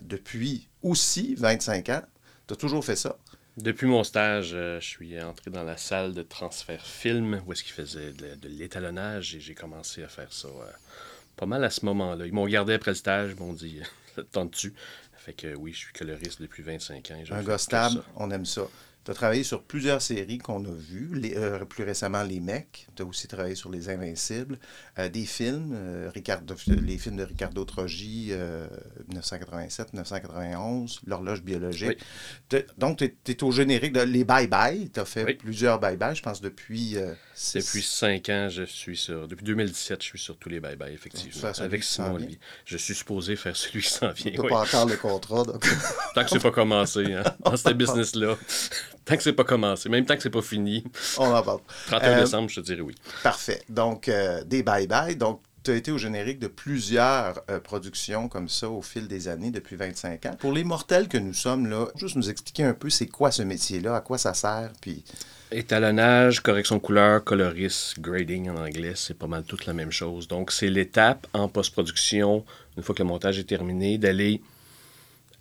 [0.00, 2.02] depuis aussi 25 ans.
[2.46, 3.16] Tu as toujours fait ça?
[3.56, 7.74] Depuis mon stage, je suis entré dans la salle de transfert film où est-ce qu'ils
[7.74, 10.48] faisaient de, l'étalonnage et j'ai commencé à faire ça
[11.36, 12.26] pas mal à ce moment-là.
[12.26, 13.80] Ils m'ont gardé après le stage, ils m'ont dit
[14.32, 14.74] tente-tu?
[15.24, 17.34] Fait que oui, je suis coloriste depuis 25 ans.
[17.36, 18.62] Un gars stable, on aime ça.
[19.04, 22.86] Tu as travaillé sur plusieurs séries qu'on a vues, les- euh, plus récemment Les Mecs,
[22.94, 24.58] tu as aussi travaillé sur Les Invincibles,
[24.98, 28.68] euh, des films, euh, Ricardo- les films de Ricardo Trogi, euh,
[29.12, 31.98] 1987-1991, L'horloge biologique.
[32.52, 32.58] Oui.
[32.78, 35.34] Donc, tu es, au générique de Les Bye Bye, tu as fait Oui.
[35.34, 36.96] plusieurs Bye Bye, je pense, depuis...
[37.34, 39.26] six- Depuis 5 ans, je suis sur.
[39.26, 41.32] Depuis 2017, je suis sur tous les bye-bye, effectivement.
[41.40, 42.14] Faire celui Avec Simon.
[42.14, 42.38] Olivier.
[42.64, 44.32] Je suis supposé faire celui qui s'en vient.
[44.36, 44.48] T'as oui.
[44.48, 45.64] pas encore le contrat, donc...
[46.14, 48.36] Tant que c'est pas commencé, hein, dans ce business-là.
[49.04, 50.84] Tant que c'est pas commencé, même tant que c'est pas fini.
[51.18, 51.60] on en parle.
[51.86, 52.94] 31 Euh, décembre, je te dirais oui.
[53.22, 53.62] Parfait.
[53.68, 55.16] Donc, euh, des bye-bye.
[55.16, 59.28] Donc, tu as été au générique de plusieurs euh, productions comme ça au fil des
[59.28, 60.36] années, depuis 25 ans.
[60.40, 63.42] Pour les mortels que nous sommes, là, juste nous expliquer un peu c'est quoi ce
[63.42, 65.04] métier-là, à quoi ça sert, puis...
[65.54, 70.26] Étalonnage, correction de couleur, coloriste, grading en anglais, c'est pas mal toute la même chose.
[70.26, 72.44] Donc, c'est l'étape en post-production,
[72.76, 74.40] une fois que le montage est terminé, d'aller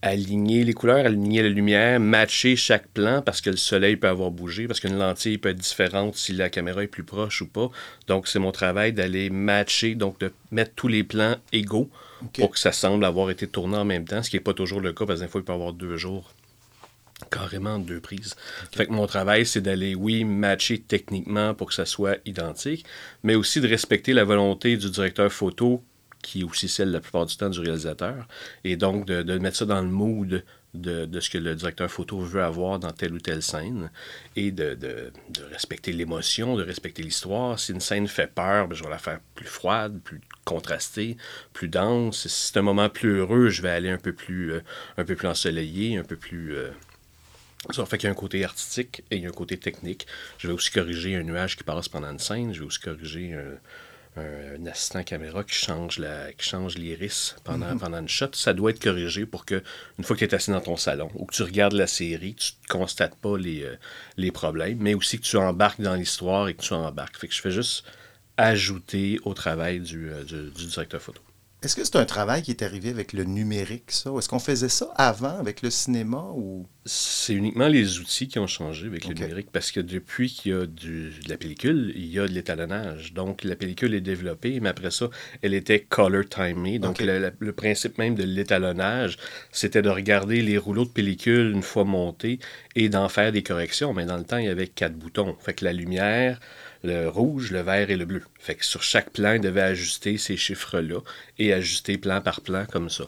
[0.01, 4.31] aligner les couleurs, aligner la lumière, matcher chaque plan parce que le soleil peut avoir
[4.31, 7.69] bougé, parce qu'une lentille peut être différente si la caméra est plus proche ou pas.
[8.07, 11.89] Donc, c'est mon travail d'aller matcher, donc de mettre tous les plans égaux
[12.33, 14.81] pour que ça semble avoir été tourné en même temps, ce qui n'est pas toujours
[14.81, 16.33] le cas parce que des fois, il peut y avoir deux jours
[17.29, 18.35] carrément deux prises.
[18.71, 22.85] Fait que mon travail, c'est d'aller, oui, matcher techniquement pour que ça soit identique,
[23.23, 25.83] mais aussi de respecter la volonté du directeur photo,
[26.21, 28.27] qui est aussi celle la plupart du temps du réalisateur,
[28.63, 32.19] et donc de, mettre ça dans le mood de, de ce que le directeur photo
[32.19, 33.91] veut avoir dans telle ou telle scène,
[34.35, 35.11] et de, de-
[35.51, 37.59] respecter l'émotion, de respecter l'histoire.
[37.59, 41.17] Si une scène fait peur, ben, je vais la faire plus froide, plus contrastée,
[41.53, 42.27] plus dense.
[42.27, 44.61] Si c'est un moment plus heureux, je vais aller un peu plus, euh,
[44.97, 46.55] un peu plus ensoleillé, un peu plus...
[46.55, 46.69] euh,
[47.69, 50.07] ça fait qu'il y a un côté artistique et il y a un côté technique.
[50.39, 52.53] Je vais aussi corriger un nuage qui passe pendant une scène.
[52.53, 53.59] Je vais aussi corriger un,
[54.17, 58.29] un- assistant caméra qui change la, qui change l'iris pendant, pendant une shot.
[58.33, 59.63] Ça doit être corrigé pour que,
[59.97, 62.35] une fois que tu es assis dans ton salon ou que tu regardes la série,
[62.35, 63.75] tu ne constates pas les, euh,
[64.17, 67.17] les problèmes, mais aussi que tu embarques dans l'histoire et que tu embarques.
[67.17, 67.83] Fait que je fais juste
[68.37, 71.21] ajouter au travail du, euh, du- du directeur photo.
[71.61, 74.09] Est-ce que c'est un travail qui est arrivé avec le numérique, ça?
[74.17, 76.65] Est-ce qu'on faisait ça avant, avec le cinéma, ou...
[76.83, 80.55] C'est uniquement les outils qui ont changé avec le numérique parce que depuis qu'il y
[80.55, 83.13] a du- de la pellicule, il y a de l'étalonnage.
[83.13, 85.11] Donc la pellicule est développée, mais après ça,
[85.43, 86.79] elle était color timée.
[86.79, 89.17] Donc la- le principe même de l'étalonnage,
[89.51, 92.39] c'était de regarder les rouleaux de pellicule une fois montés
[92.75, 93.93] et d'en faire des corrections.
[93.93, 95.37] Mais dans le temps, il y avait quatre boutons.
[95.39, 96.39] Fait que la lumière,
[96.83, 98.23] le rouge, le vert et le bleu.
[98.39, 101.01] Fait que sur chaque plan, il devait ajuster ces chiffres-là
[101.37, 103.05] et ajuster plan par plan comme ça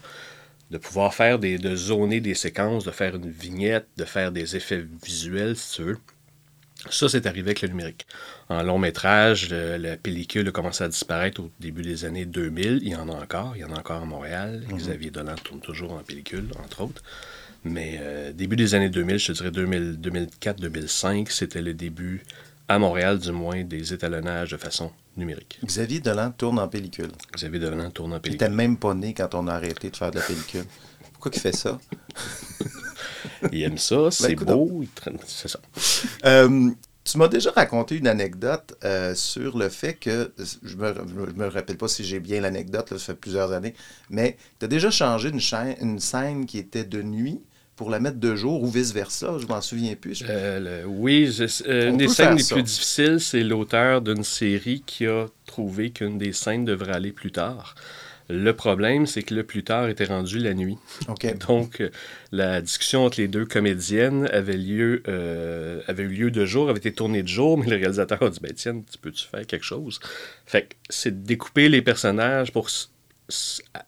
[0.73, 4.57] de pouvoir faire des, de zoner des séquences, de faire une vignette, de faire des
[4.57, 5.99] effets visuels, si tu veux.
[6.89, 8.05] Ça, c'est arrivé avec le numérique.
[8.49, 12.79] En long métrage, le- la pellicule a commencé à disparaître au début des années 2000.
[12.81, 13.53] Il y en a encore.
[13.55, 14.63] Il y en a encore à Montréal.
[14.75, 17.01] Xavier Dolan tourne toujours en pellicule, entre autres.
[17.63, 22.23] Mais euh, début des années 2000, je te dirais 2000 2004-2005, c'était le début,
[22.67, 25.59] à Montréal du moins, des étalonnages de façon numérique.
[25.65, 27.11] Xavier Dolan tourne en pellicule.
[27.35, 28.45] Xavier Dolan tourne en Il pellicule.
[28.47, 30.65] était même pas né quand on a arrêté de faire de la pellicule.
[31.13, 31.79] Pourquoi il fait ça?
[33.51, 35.59] Il aime ça, c'est écoute beau, il traîne- c'est ça.
[36.25, 36.69] Euh,
[37.03, 41.47] tu m'as déjà raconté une anecdote euh, sur le fait que, je me, je me
[41.47, 43.73] rappelle pas si j'ai bien l'anecdote, là, ça fait plusieurs années,
[44.09, 47.41] mais tu as déjà changé une, chaîne- une scène qui était de nuit
[47.75, 50.19] pour la mettre de jour ou vice-versa, je m'en souviens plus.
[50.19, 52.55] Je- Euh, le- oui, je- euh, une des scènes les ça.
[52.55, 57.31] plus difficiles, c'est l'auteur d'une série qui a trouvé qu'une des scènes devrait aller plus
[57.31, 57.75] tard.
[58.29, 60.77] Le problème, c'est que le plus tard était rendu la nuit.
[61.09, 61.25] OK.
[61.47, 61.89] Donc, euh,
[62.31, 66.77] la discussion entre les deux comédiennes avait, lieu, euh, avait eu lieu de jour, avait
[66.79, 69.65] été tournée de jour, mais le réalisateur a dit ben, Tiens, tu peux-tu faire quelque
[69.65, 69.99] chose
[70.45, 72.69] Fait que c'est de découper les personnages pour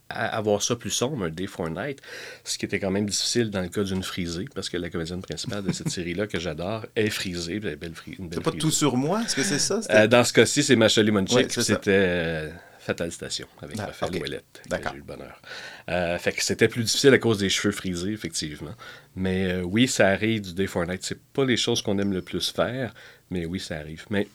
[0.09, 1.99] avoir ça plus sombre, un day for night,
[2.43, 5.21] ce qui était quand même difficile dans le cas d'une frisée, parce que la comédienne
[5.21, 7.53] principale de cette série-là, que j'adore, est frisée.
[7.55, 9.81] une belle fri- belle C'est pas tout sur moi, est-ce que c'est ça?
[9.89, 14.15] Euh, dans ce cas-ci, c'est Macha Limonchik, Ouais, c'était euh, Fatal Station avec Ah, Raphaël
[14.15, 14.21] ok.
[14.21, 14.61] Ouellette.
[14.63, 14.93] que D'accord.
[14.93, 15.41] Eu le bonheur.
[15.89, 18.73] Euh, fait que c'était plus difficile à cause des cheveux frisés, effectivement.
[19.15, 21.03] Mais euh, oui, ça arrive du Day for Night.
[21.03, 22.93] C'est pas les choses qu'on aime le plus faire,
[23.31, 24.05] mais oui, ça arrive.
[24.09, 24.27] Mais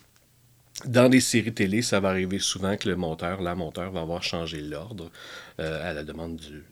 [0.85, 4.23] dans des séries télé, ça va arriver souvent que le monteur, la monteur, va avoir
[4.23, 5.11] changé l'ordre
[5.59, 6.63] euh, à la demande du,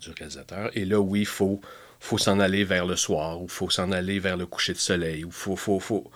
[0.00, 0.70] du réalisateur.
[0.74, 1.60] Et là, oui, il faut,
[2.00, 4.78] faut s'en aller vers le soir, ou il faut s'en aller vers le coucher de
[4.78, 6.10] soleil, ou il faut, faut, faut,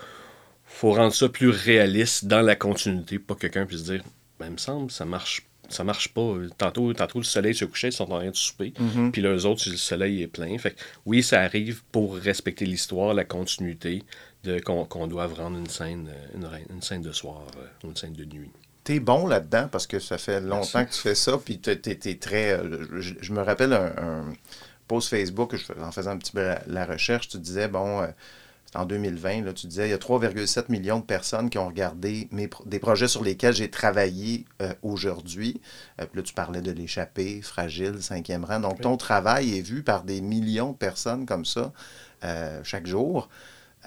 [0.64, 4.02] faut rendre ça plus réaliste dans la continuité pour que quelqu'un puisse dire
[4.38, 6.34] ben, il me semble, ça marche ça marche pas.
[6.58, 8.72] Tantôt, tantôt le soleil se couchait, ils sont en train de souper.
[8.78, 9.12] Mhm.
[9.12, 10.56] Puis les autres, le soleil est plein.
[10.58, 14.02] Fait que, oui, ça arrive pour respecter l'histoire, la continuité,
[14.64, 18.12] qu'on, qu'on doive rendre une scène, euh, une, scène de soir euh, ou une scène
[18.14, 18.50] de nuit.
[18.84, 21.76] T'es bon là-dedans parce que ça fait longtemps que tu fais ça, puis t'es,
[22.16, 22.52] très...
[22.52, 24.32] euh, je, je me rappelle un, un
[24.88, 28.02] post Facebook, je en faisant un petit peu la, la recherche, tu disais, bon,
[28.66, 31.66] c'était en 2020, là, tu disais, il y a 3,7 millions de personnes qui ont
[31.68, 35.60] regardé mes, pro- des projets sur lesquels j'ai travaillé euh, aujourd'hui.
[36.00, 38.60] Euh, puis là, tu parlais de l'échappée, fragile, cinquième rang.
[38.60, 41.72] Donc, ton travail est vu par des millions de personnes comme ça
[42.24, 43.28] euh, chaque jour.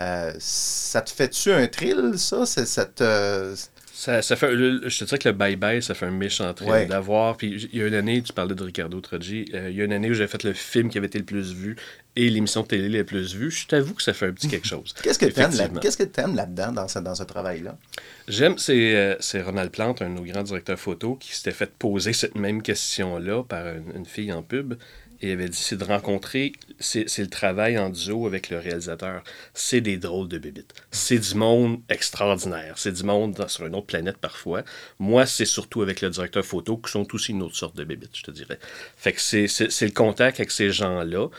[0.01, 2.45] Euh, ça te fait-tu un thrill, ça?
[2.45, 3.55] Ça te-
[3.97, 6.85] Ça, ça fait, je te dirais que le bye-bye, ça fait un méchant Ouais.
[6.85, 7.37] d'avoir.
[7.37, 9.85] Puis il y a une année, tu parlais de Ricardo Troggi, euh, il y a
[9.85, 11.77] une année où j'ai fait le film qui avait été le plus vu
[12.17, 13.49] et l'émission de télé la plus vue.
[13.49, 14.93] Je t'avoue que ça fait un petit quelque chose.
[15.01, 15.79] Qu'est-ce que tu aimes, Effectivement.
[15.79, 17.77] qu'est-ce que t'aimes là-dedans, dans ce, dans ce travail-là?
[18.27, 21.71] J'aime, c'est, euh, c'est Ronald Plante, un de nos grands directeurs photo, qui s'était fait
[21.71, 24.73] poser cette même question-là par une, une fille en pub.
[25.21, 29.23] Et elle avait dit c'est de rencontrer, c'est, le travail en duo avec le réalisateur.
[29.53, 30.73] C'est des drôles de bébites.
[30.91, 32.73] C'est du monde extraordinaire.
[32.77, 34.63] C'est du monde dans- sur une autre planète parfois.
[34.99, 38.15] Moi, c'est surtout avec le directeur photo, qui sont aussi une autre sorte de bébites,
[38.17, 38.59] je te dirais.
[38.97, 41.29] Fait que c'est, le contact avec ces gens-là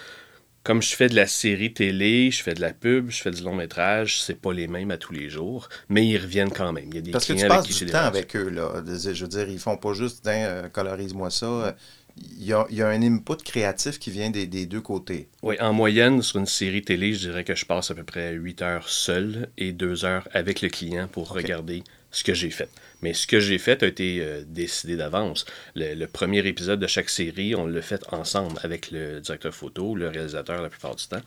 [0.65, 3.41] comme je fais de la série télé, je fais de la pub, je fais du
[3.45, 6.89] long métrage, c'est pas les mêmes à tous les jours, mais ils reviennent quand même.
[6.89, 8.49] Il y a des Parce que tu clients avec passes qui du temps avec eux,
[8.49, 8.83] là.
[8.85, 11.77] Je veux dire, ils font pas juste, euh, colorise-moi ça.
[12.19, 15.29] Il y, a, il y a un input créatif qui vient des, des deux côtés.
[15.43, 18.33] Oui, en moyenne, sur une série télé, je dirais que je passe à peu près
[18.33, 22.71] 8 heures seul et 2 heures avec le client pour regarder ce que j'ai fait.
[23.03, 25.45] Mais ce que j'ai fait a été euh, décidé d'avance.
[25.75, 29.95] Le, le premier épisode de chaque série, on l'a fait ensemble avec le directeur photo,
[29.95, 31.23] le réalisateur la plupart du temps.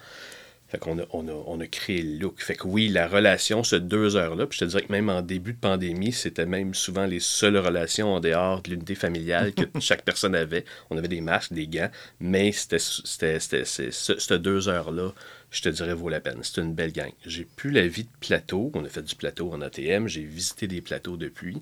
[0.69, 2.41] Fait qu'on a, on a, on a créé le look.
[2.41, 5.21] Fait que oui, la relation, ce deux heures-là, puis je te dirais que même en
[5.23, 9.63] début de pandémie, c'était même souvent les seules relations en dehors de l'unité familiale que
[9.79, 10.65] chaque personne avait.
[10.91, 15.13] On avait des masques, des gants, mais c'était, c'était, c'était, c'est- ce, ce deux heures-là,
[15.51, 16.39] je te dirais, vaut la peine.
[16.43, 17.11] C'est une belle gang.
[17.25, 18.71] J'ai plus la vie de plateau.
[18.75, 20.07] On a fait du plateau en ATM.
[20.07, 21.61] J'ai visité des plateaux depuis.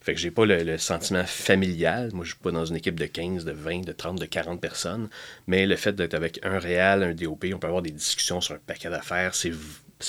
[0.00, 2.10] Fait que j'ai pas le, le sentiment familial.
[2.12, 4.60] Moi, je suis pas dans une équipe de 15, de 20, de 30, de 40
[4.60, 5.08] personnes.
[5.46, 8.54] Mais le fait d'être avec un réal, un DOP, on peut avoir des discussions sur
[8.54, 9.34] un paquet d'affaires.
[9.34, 9.52] C'est,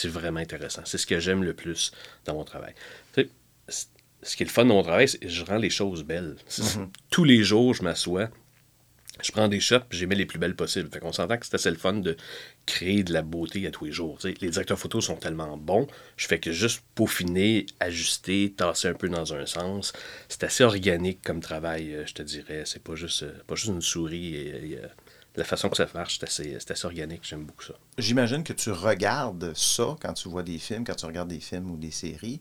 [0.10, 0.82] vraiment intéressant.
[0.86, 1.92] C'est ce que j'aime le plus
[2.26, 2.74] dans mon travail.
[3.14, 3.30] Tu sais,
[3.70, 3.86] c-
[4.24, 6.36] ce qui est le fun de mon travail, c'est que je rends les choses belles.
[6.48, 8.30] C'est- Tous les jours, je m'assois,
[9.22, 10.90] je prends des shots puis mets les plus belles possibles.
[10.92, 12.18] Fait qu'on s'entend que c'est assez le fun de
[12.66, 14.18] créer de la beauté à tous les jours.
[14.24, 19.10] Les directeurs photos sont tellement bons, je fais que juste peaufiner, ajuster, tasser un peu
[19.10, 19.94] dans un sens.
[20.30, 22.64] C'est assez organique comme travail, euh, je te dirais.
[22.66, 24.36] C'est pas juste, euh, pas juste une souris.
[24.36, 24.88] Euh,
[25.36, 27.22] la façon que ça marche, c'est assez, organique.
[27.24, 27.74] J'aime beaucoup ça.
[27.98, 31.72] J'imagine que tu regardes ça quand tu vois des films, quand tu regardes des films
[31.72, 32.40] ou des séries.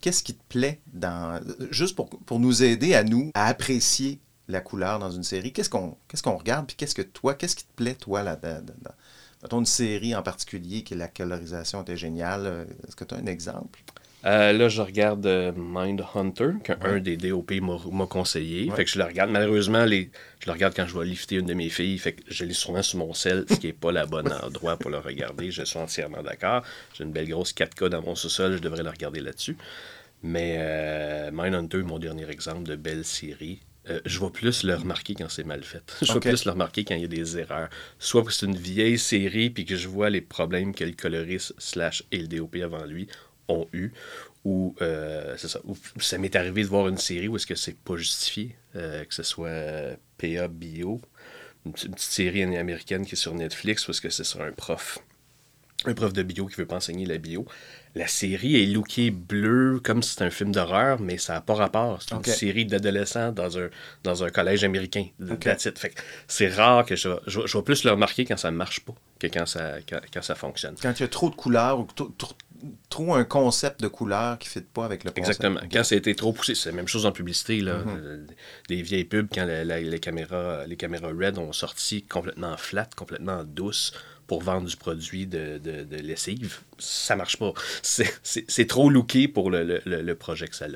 [0.00, 1.40] Qu'est-ce qui te plaît dans.
[1.70, 4.18] Juste pour, pour nous aider à nous à apprécier
[4.48, 7.56] la couleur dans une série, qu'est-ce qu'on qu'est-ce qu'on regarde, puis qu'est-ce que toi, qu'est-ce
[7.56, 12.46] qui te plaît, toi, là, dans, une série en particulier que la colorisation était géniale.
[12.46, 13.80] Euh, Est-ce que tu as un exemple?
[14.26, 18.70] Euh, là, je regarde euh, Mindhunter, qu'un des DOP m'a m'a conseillé.
[18.70, 18.76] Ouais.
[18.76, 19.30] Fait que je le regarde.
[19.30, 21.98] Malheureusement, les, je le regarde quand je vais lifter une de mes filles.
[21.98, 24.78] Fait que je l'ai souvent sur mon sel, ce qui n'est pas le bon endroit
[24.78, 25.50] pour le regarder.
[25.50, 26.62] Je suis entièrement d'accord.
[26.94, 28.56] J'ai une belle grosse 4K dans mon sous-sol.
[28.56, 29.58] Je devrais le regarder là-dessus.
[30.22, 33.60] Mais euh, Mindhunter, mon dernier exemple de belle série.
[33.90, 35.82] Euh, je vais plus le remarquer quand c'est mal fait.
[36.02, 37.68] Je vais plus le remarquer quand il y a des erreurs.
[37.98, 40.92] Soit parce que c'est une vieille série puis que je vois les problèmes que le
[40.92, 43.08] coloriste slash et le DOP avant lui
[43.48, 43.92] ont eu,
[44.44, 45.60] ou euh, ça.
[45.64, 49.04] Ou ça m'est arrivé de voir une série où est-ce que c'est pas justifié, euh,
[49.04, 51.00] que ce soit PA Bio,
[51.66, 54.40] une, petite- une petite série américaine qui est sur Netflix, où est-ce que c'est sur
[54.40, 54.98] un prof,
[55.84, 57.46] un prof de bio qui veut pas enseigner la bio.
[57.96, 61.54] La série est lookée bleu comme si c'était un film d'horreur, mais ça n'a pas
[61.54, 62.02] rapport.
[62.02, 63.68] C'est une série d'adolescents dans un,
[64.02, 65.06] dans un collège américain.
[66.26, 68.56] C'est rare que je, vais- je, vais- je vais plus le remarquer quand ça ne
[68.56, 70.74] marche pas que quand ça, quand, quand ça fonctionne.
[70.82, 71.86] Quand il y a trop de couleurs ou
[72.88, 75.28] trop, un concept de couleur qui ne fit pas avec le concept.
[75.28, 75.60] Exactement.
[75.62, 75.68] Ok.
[75.72, 77.60] Quand ça a été trop poussé, c'est la même chose en publicité.
[77.60, 77.78] Là.
[77.78, 77.84] Mhm.
[77.96, 78.26] Euh,
[78.68, 82.88] Des vieilles pubs, quand la- la- les, caméras, les caméras RED ont sorti complètement flat,
[82.96, 83.92] complètement douce
[84.26, 87.52] pour vendre du produit de, de- de lessive, ça marche pas.
[87.82, 90.68] C'est- trop looké pour le, le- le- projet que ça a.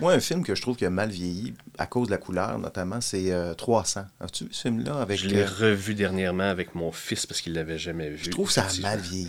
[0.00, 2.58] Moi, un film que je trouve qui a mal vieilli, à cause de la couleur
[2.58, 4.06] notamment, c'est euh, 300.
[4.20, 5.00] As-tu vu ce film-là?
[5.02, 8.18] avec Je l'ai euh, revu dernièrement avec mon fils parce qu'il l'avait jamais vu.
[8.24, 9.28] Je trouve ça a mal vieilli.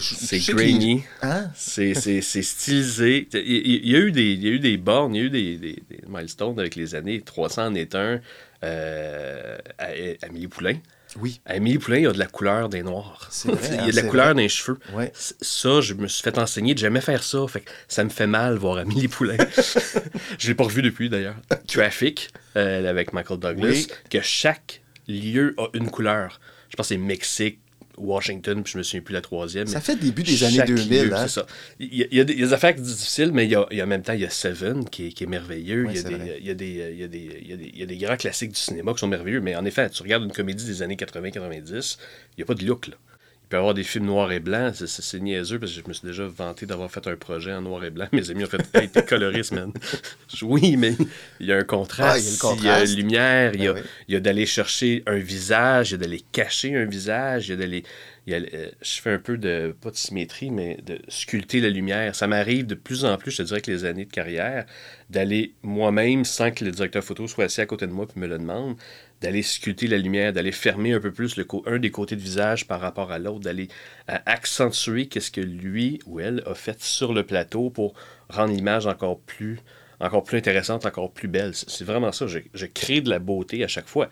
[0.00, 1.04] C'est grainy.
[1.22, 1.50] Hein?
[1.54, 3.28] C'est stylisé.
[3.34, 5.30] Il, y a eu des, il y a eu des bornes, il y a eu
[5.30, 7.20] des, des- des milestones avec les années.
[7.20, 8.20] 300 en est un.
[8.62, 10.74] Euh, à- Amélie Poulain.
[11.16, 11.40] Oui.
[11.46, 13.28] Amélie Poulain, il y a de la couleur des noirs.
[13.44, 14.34] Vrai, il y hein, a de la couleur vrai.
[14.34, 14.78] dans les cheveux.
[14.92, 15.12] Ouais.
[15.14, 17.46] Ça, je me suis fait enseigner de jamais faire ça.
[17.48, 19.36] Fait que ça me fait mal voir Amélie Poulain.
[20.38, 21.36] je l'ai pas revu depuis d'ailleurs.
[21.66, 23.86] Traffic, euh, avec Michael Douglas, Oui.
[24.10, 26.40] que chaque lieu a une couleur.
[26.68, 27.58] Je pense que c'est Mexique,
[27.96, 29.66] Washington, puis je me souviens plus la troisième.
[29.66, 31.22] Ça fait début des années 2000, lieu, hein?
[31.22, 31.46] C'est ça.
[31.78, 33.50] Il y, a, il y a des, il y a des affaires difficiles, mais il
[33.50, 35.24] y a, il y a en même temps, il y a Seven qui est, qui
[35.24, 35.86] est merveilleux.
[35.86, 35.94] Oui,
[36.40, 36.50] il y
[37.82, 40.32] a des grands classiques du cinéma qui sont merveilleux, mais en effet, tu regardes une
[40.32, 41.98] comédie des années 80-90,
[42.36, 42.94] il n'y a pas de look, là.
[43.50, 45.92] Il peut y avoir des films noirs et blancs, c'est- niaiseux parce que je me
[45.92, 48.06] suis déjà vanté d'avoir fait un projet en noir et blanc.
[48.12, 49.72] Mes amis ont fait Hey, t'es coloriste, man.
[50.42, 50.94] Oui, mais
[51.40, 52.24] il y a un contraste, Ah, il
[52.64, 52.96] y a contraste.
[52.96, 53.88] lumière, il y a, Ben oui.
[54.06, 57.50] il y a d'aller chercher un visage, il y a d'aller cacher un visage, il
[57.50, 57.82] y a d'aller.
[58.28, 62.14] euh, je fais un peu de, pas de symétrie, mais de sculpter la lumière.
[62.14, 64.64] Ça m'arrive de plus en plus, je te dirais, que les années de carrière,
[65.08, 68.28] d'aller moi-même, sans que le directeur photo soit assis à côté de moi et me
[68.28, 68.76] le demande,
[69.20, 72.66] d'aller sculpter la lumière, d'aller fermer un peu plus le un des côtés de visage
[72.66, 73.68] par rapport à l'autre, d'aller
[74.08, 77.94] euh, accentuer qu'est-ce que lui ou elle a fait sur le plateau pour
[78.28, 79.60] rendre l'image encore plus
[80.00, 81.54] encore plus intéressante, encore plus belle.
[81.54, 82.26] C'est vraiment ça.
[82.26, 84.08] Je crée de la beauté à chaque fois.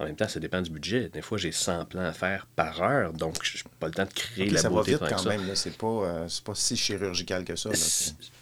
[0.00, 1.10] En même temps, ça dépend du budget.
[1.12, 4.06] Des fois, j'ai 100 plans à faire par heure, donc je n'ai pas le temps
[4.06, 5.46] de créer Ok, de la ça va vite quand même.
[5.46, 5.54] là.
[5.54, 7.68] C'est pas, euh, c'est pas si chirurgical que ça.
[7.68, 7.76] là.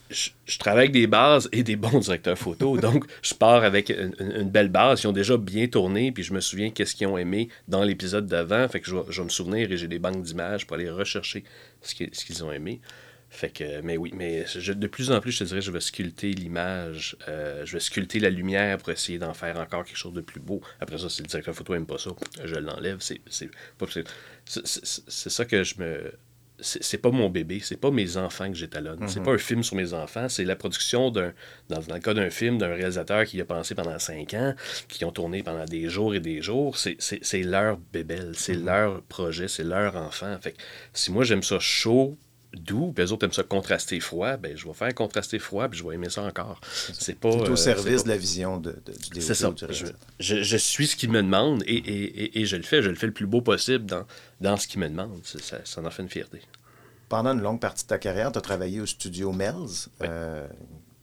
[0.08, 2.76] Je, je travaille avec des bases et des bons directeurs photo.
[2.80, 5.02] donc, je pars avec une, belle base.
[5.02, 8.26] Ils ont déjà bien tourné, puis je me souviens qu'est-ce qu'ils ont aimé dans l'épisode
[8.26, 8.66] d'avant.
[8.68, 10.88] Fait que je vais, je vais me souvenir et j'ai des banques d'images pour aller
[10.88, 11.42] rechercher
[11.82, 12.80] ce qu'ils ce qu'ils ont aimé.
[13.38, 15.78] Fait que, mais oui, mais je- de plus en plus, je te dirais, je vais
[15.80, 20.12] sculpter l'image, euh, je vais sculpter la lumière pour essayer d'en faire encore quelque chose
[20.12, 20.60] de plus beau.
[20.80, 22.10] Après ça, si le directeur photo aime pas ça,
[22.44, 22.98] je l'enlève.
[23.00, 23.20] C'est
[25.30, 26.12] ça que je me
[26.60, 29.06] c'est c'est pas mon bébé, c'est pas mes enfants que j'étalonne.
[29.06, 29.26] C'est Mhm.
[29.26, 31.32] pas un film sur mes enfants, c'est la production d'un,
[31.68, 34.52] dans, dans le cas d'un film, d'un réalisateur qui a pensé pendant cinq ans,
[34.88, 36.76] qui ont tourné pendant des jours et des jours.
[36.76, 38.66] C'est, c'est, c'est leur bébelle, c'est Mhm.
[38.66, 40.36] leur projet, c'est leur enfant.
[40.42, 40.58] Fait que
[40.92, 42.18] si moi j'aime ça chaud,
[42.54, 45.78] doux, puis les autres aiment ça contrasté froid, ben je vais faire contrasté froid, puis
[45.78, 46.60] je vais aimer ça encore.
[46.92, 47.30] C'est pas.
[47.30, 49.50] C'est au euh, service de la vision de, de- du c'est ça.
[49.50, 49.98] du Je, réalisateur.
[50.18, 52.82] je- je suis ce qu'il me demande et, et- et- et je le fais.
[52.82, 54.04] Je le fais le plus beau possible dans,
[54.40, 55.20] dans ce qu'il me demande.
[55.24, 56.40] C'est- Ça, ça en fait une fierté.
[57.08, 60.46] Pendant une longue partie de ta carrière, tu as travaillé au studio Melz, euh,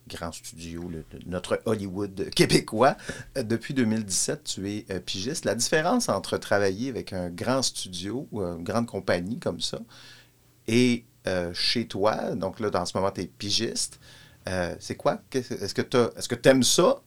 [0.08, 2.96] grand studio, le- notre Hollywood québécois.
[3.38, 5.46] Euh, depuis 2017, tu es euh, pigiste.
[5.46, 9.80] La différence entre travailler avec un grand studio ou une grande compagnie comme ça
[10.68, 14.00] et euh, chez toi, donc là, dans ce moment, tu es pigiste,
[14.48, 15.22] euh, c'est quoi?
[15.34, 17.02] Est-ce que tu aimes ça?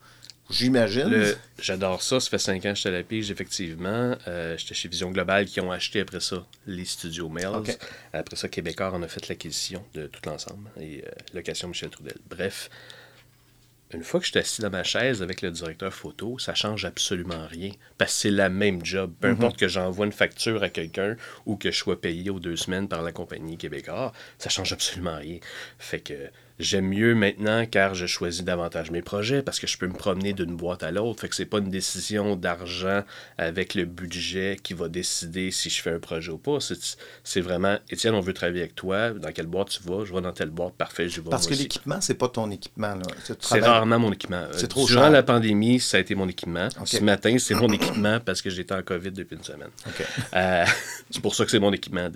[0.50, 1.34] J'imagine.
[1.60, 2.20] J'adore ça.
[2.20, 4.16] Ça fait cinq ans que j'étais à la pige, effectivement.
[4.26, 7.48] Euh, j'étais chez Vision Global qui ont acheté après ça les studios Mills.
[7.54, 7.78] Ok.
[8.14, 11.04] Après ça, Québécois en a fait l'acquisition de tout l'ensemble et
[11.34, 12.16] location Michel Trudel.
[12.30, 12.70] Bref,
[13.94, 16.84] une fois que je suis assis dans ma chaise avec le directeur photo, ça change
[16.84, 17.70] absolument rien.
[17.96, 19.12] Parce que c'est la même job.
[19.20, 19.34] Peu Mhm.
[19.34, 22.88] importe que j'envoie une facture à quelqu'un ou que je sois payé aux deux semaines
[22.88, 25.38] par la compagnie Québécois, ça change absolument rien.
[25.78, 26.14] Fait que
[26.58, 30.32] J'aime mieux maintenant car je choisis davantage mes projets parce que je peux me promener
[30.32, 31.20] d'une boîte à l'autre.
[31.20, 33.02] Fait que c'est pas une décision d'argent
[33.36, 36.58] avec le budget qui va décider si je fais un projet ou pas.
[37.22, 39.10] C'est- vraiment, Étienne, on veut travailler avec toi.
[39.10, 40.04] Dans quelle boîte tu vas?
[40.04, 40.74] Je vais dans telle boîte.
[40.74, 41.30] Parfait, je vais.
[41.30, 42.94] Parce que l'équipement, c'est pas ton équipement.
[43.40, 44.46] C'est rarement mon équipement.
[44.52, 45.10] C'est Euh, trop Durant cher.
[45.10, 46.68] la pandémie, ça a été mon équipement.
[46.84, 49.68] Ce matin, c'est mon équipement parce que j'étais en COVID depuis une semaine.
[50.34, 50.64] Euh,
[51.10, 52.08] c'est pour ça que c'est mon équipement,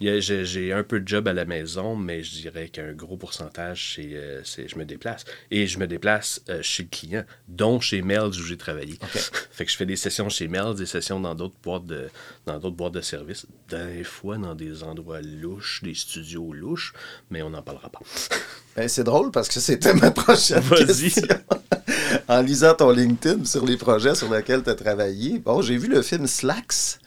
[0.00, 4.14] j'ai un peu de job à la maison, mais je dirais qu'un gros pourcentage, c'est
[4.14, 5.24] euh, c'est- je me déplace.
[5.50, 8.98] Et je me déplace euh, chez le client, dont chez Melds où j'ai travaillé.
[9.50, 12.08] fait que je fais des sessions chez Melds, des sessions dans d'autres boîtes de
[12.46, 16.92] dans d'autres boîtes de services, des fois dans des endroits louches, des studios louches,
[17.30, 18.00] mais on n'en parlera pas.
[18.76, 20.84] Ben, c'est drôle parce que c'était ma prochaine Vas-y.
[21.12, 21.38] question.
[22.28, 25.86] en lisant ton LinkedIn sur les projets sur lesquels tu as travaillé, bon, j'ai vu
[25.86, 26.98] le film Slacks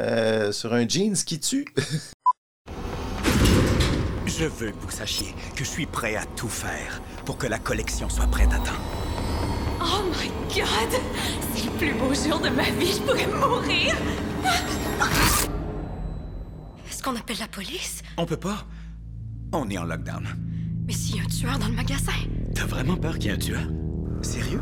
[0.00, 1.64] euh, sur un jeans qui tue.
[4.42, 7.60] Je veux que vous sachiez que je suis prêt à tout faire pour que la
[7.60, 8.72] collection soit prête à temps.
[9.80, 11.00] Oh my god!
[11.54, 13.94] C'est le plus beau jour de ma vie, je pourrais mourir!
[16.90, 18.02] Est-ce qu'on appelle la police?
[18.16, 18.64] On peut pas?
[19.52, 20.26] On est en lockdown.
[20.88, 22.10] Mais s'il y a un tueur dans le magasin?
[22.52, 23.62] T'as vraiment peur qu'il y ait un tueur?
[24.22, 24.60] Sérieux?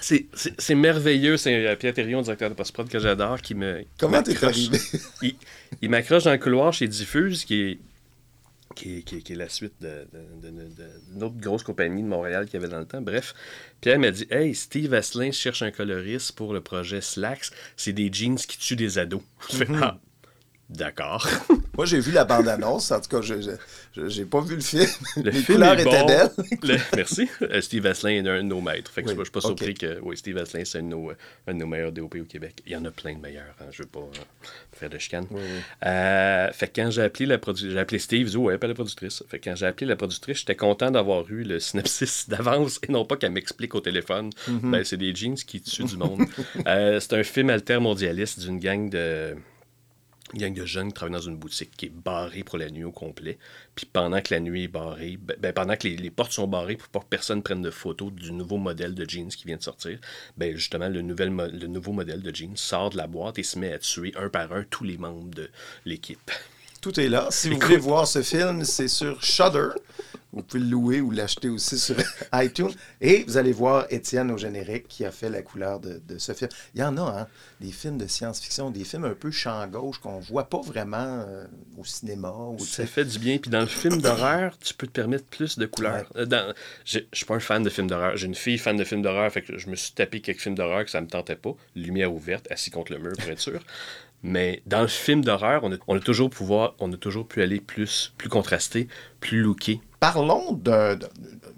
[0.00, 1.36] C'est- merveilleux.
[1.36, 3.84] C'est euh, Pierre Thérion, directeur de post-prod que j'adore, qui me.
[3.98, 4.78] Comment t'es arrivé?
[5.22, 5.34] Il,
[5.82, 7.78] il m'accroche dans le couloir chez Diffuse, qui est,
[8.74, 12.54] qui est, qui est- qui est la suite d'une autre grosse compagnie de Montréal qu'il
[12.54, 13.00] y avait dans le temps.
[13.00, 13.34] Bref,
[13.80, 17.50] Pierre m'a dit Hey, Steve Asselin cherche un coloriste pour le projet Slacks.
[17.76, 19.22] C'est des jeans qui tuent des ados.
[19.50, 19.80] Je fais, Mhm.
[19.82, 19.98] Ah,
[20.70, 21.28] D'accord.
[21.76, 22.90] Moi, j'ai vu la bande-annonce.
[22.90, 23.34] En tout cas, je
[24.08, 24.86] j'ai pas vu le film.
[25.16, 26.06] Le les film couleurs est étaient bon.
[26.06, 26.30] belles.
[26.62, 27.28] Le- merci.
[27.42, 28.90] Euh, Steve Asselin est un de nos maîtres.
[28.90, 31.10] Fait que Oui, je suis pas surpris que oui, Steve Asselin, c'est un, de nos,
[31.10, 31.14] euh,
[31.46, 32.62] un de nos meilleurs DOP au Québec.
[32.66, 33.54] Il y en a plein de meilleurs.
[33.60, 33.66] hein.
[33.72, 35.26] Je veux pas euh, faire de chicane.
[35.84, 39.22] Euh, fait que quand j'ai appelé la productrice, j'ai appelé Steve, ouais, appelle la productrice.
[39.28, 42.90] Fait que quand j'ai appelé la productrice, j'étais content d'avoir eu le synopsis d'avance et
[42.92, 44.30] non pas qu'elle m'explique au téléphone.
[44.48, 44.70] Mhm.
[44.70, 46.22] Ben, c'est des jeans qui tuent du monde.
[46.64, 49.36] C'est un film altermondialiste d'une gang de
[50.34, 52.84] une gang de jeunes qui travaillent dans une boutique qui est barrée pour la nuit
[52.84, 53.38] au complet.
[53.74, 56.76] Puis pendant que la nuit est barrée, ben, ben, pendant que les, portes sont barrées
[56.76, 59.98] pour que personne prenne de photos du nouveau modèle de jeans qui vient de sortir,
[60.36, 63.78] ben justement, le nouveau modèle de jeans sort de la boîte et se met à
[63.78, 65.50] tuer un par un tous les membres de
[65.84, 66.30] l'équipe.
[66.84, 67.28] Tout est là.
[67.30, 67.64] Si vous Écoute.
[67.68, 69.68] voulez voir ce film, c'est sur Shudder.
[70.34, 71.94] Vous pouvez le louer ou l'acheter aussi sur
[72.34, 72.72] iTunes.
[73.00, 76.32] Et vous allez voir Étienne au générique qui a fait la couleur de, de ce
[76.32, 76.50] film.
[76.74, 77.26] Il y en a, hein,
[77.60, 81.46] des films de science-fiction, des films un peu champ gauche qu'on voit pas vraiment euh,
[81.78, 82.30] au cinéma.
[82.36, 83.38] Ou, Ça fait du bien.
[83.38, 86.04] Puis dans le film d'horreur, tu peux te permettre plus de couleurs.
[86.16, 86.52] Euh, dans-
[86.84, 88.14] Je je suis pas un fan de films d'horreur.
[88.18, 90.56] J'ai une fille fan de films d'horreur, fait que je me suis tapé quelques films
[90.56, 91.54] d'horreur que ça me tentait pas.
[91.76, 93.60] Lumière ouverte, assis contre le mur pour être sûr.
[94.26, 98.14] Mais dans le film d'horreur, on a, toujours pouvoir, on a toujours pu aller plus,
[98.16, 98.88] plus contrasté,
[99.20, 99.80] plus looké.
[100.00, 100.96] Parlons d'un.
[100.96, 101.08] d'un-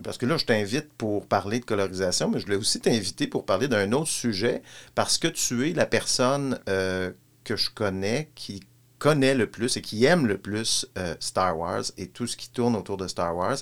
[0.03, 3.45] Parce que là, je t'invite pour parler de colorisation, mais je voulais aussi t'inviter pour
[3.47, 4.63] parler d'un autre sujet,
[4.97, 7.13] parce que tu es la personne euh,
[7.45, 8.61] que je connais qui
[8.99, 12.51] connaît le plus et qui aime le plus euh, Star Wars et tout ce qui
[12.51, 13.59] tourne autour de Star Wars.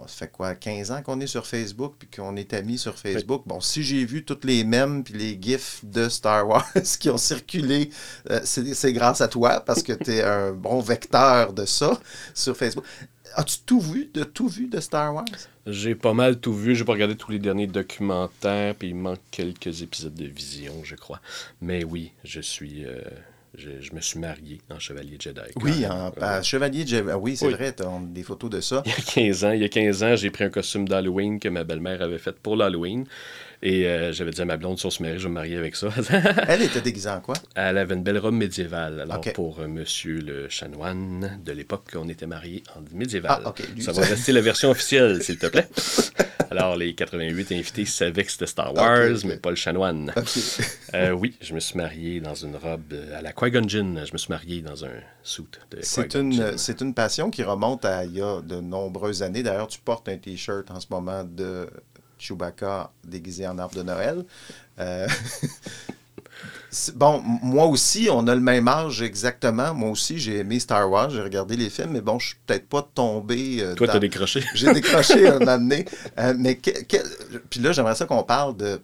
[0.00, 2.96] On se fait quoi, 15 ans qu'on est sur Facebook puis qu'on est amis sur
[2.96, 3.42] Facebook?
[3.46, 7.18] Bon, si j'ai vu toutes les mèmes puis les gifs de Star Wars qui ont
[7.18, 7.90] circulé,
[8.30, 11.98] euh, c'est c'est grâce à toi parce que tu es un bon vecteur de ça
[12.32, 12.84] sur Facebook.
[13.34, 15.24] As-tu tout vu, de tout vu de Star Wars?
[15.66, 16.74] J'ai pas mal tout vu.
[16.74, 20.94] J'ai pas regardé tous les derniers documentaires, puis il manque quelques épisodes de Vision, je
[20.94, 21.20] crois.
[21.60, 23.02] Mais oui, je suis, euh,
[23.56, 25.40] je, je me suis marié en chevalier Jedi.
[25.62, 27.10] Oui, en, à Chevalier de Jedi.
[27.20, 27.52] Oui, c'est Oui.
[27.54, 28.82] vrai, tu as des photos de ça.
[28.86, 29.00] Il y a
[29.32, 32.02] 15 ans, il y a 15 ans, j'ai pris un costume d'Halloween que ma belle-mère
[32.02, 33.06] avait fait pour l'Halloween.
[33.62, 35.74] Et euh, j'avais dit à ma blonde sur ce mari, je vais me marier avec
[35.74, 35.88] ça.
[36.48, 37.34] Elle était déguisée en quoi?
[37.54, 39.00] Elle avait une belle robe médiévale.
[39.00, 43.42] Alors, pour euh, monsieur le chanoine de l'époque, on était mariés en médiéval.
[43.44, 45.68] Ah, ça va rester la version officielle, s'il te plaît.
[46.50, 50.12] Alors, les 88 invités savaient que c'était Star Wars, mais pas le chanoine.
[50.94, 54.02] Euh, oui, je me suis marié dans une robe euh, à la Qui-Gon Jinn.
[54.06, 54.90] Je me suis marié dans un
[55.22, 59.22] suit de C'est une, c'est une passion qui remonte à il y a de nombreuses
[59.22, 59.42] années.
[59.42, 61.68] D'ailleurs, tu portes un T-shirt en ce moment de
[62.18, 64.24] Chewbacca déguisé en arbre de Noël.
[64.78, 65.06] Euh,
[66.94, 69.74] bon, moi aussi, on a le même âge exactement.
[69.74, 72.68] Moi aussi, j'ai aimé Star Wars, j'ai regardé les films, mais bon, je suis peut-être
[72.68, 73.58] pas tombé.
[73.60, 74.42] euh, Toi, dans- t'as décroché.
[74.54, 75.84] J'ai décroché un moment donné.
[76.18, 78.80] Euh, mais que- que- puis là, j'aimerais ça qu'on parle de,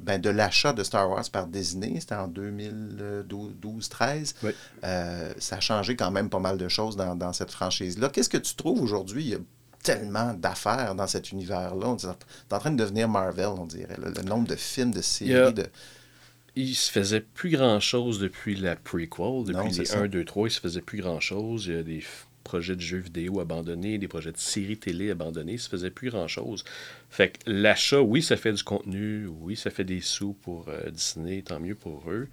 [0.00, 1.96] ben, de l'achat de Star Wars par Disney.
[1.98, 4.34] C'était en 2012-13.
[4.42, 4.50] Oui.
[5.38, 8.10] Ça a changé quand même pas mal de choses dans, dans cette franchise-là.
[8.10, 9.24] Qu'est-ce que tu trouves aujourd'hui?
[9.24, 9.38] Il y a
[9.86, 11.96] tellement d'affaires dans cet univers-là.
[11.98, 13.96] C'est en train de devenir Marvel, on dirait.
[13.98, 14.08] là.
[14.14, 15.66] Le nombre de films, de séries, Il y a- de...
[16.58, 19.98] Il se faisait plus grand chose depuis la prequel, depuis Non, les ça.
[20.00, 21.66] 1, 2, 3, il se faisait plus grand chose.
[21.66, 22.02] Il y a des.
[22.44, 25.54] projets de jeux vidéo abandonnés, des projets de séries télé abandonnés.
[25.54, 26.64] Il se faisait plus grand-chose.
[27.10, 30.88] Fait que l'achat, oui, ça fait du contenu, oui, ça fait des sous pour euh,
[30.90, 32.28] Disney, tant mieux pour eux.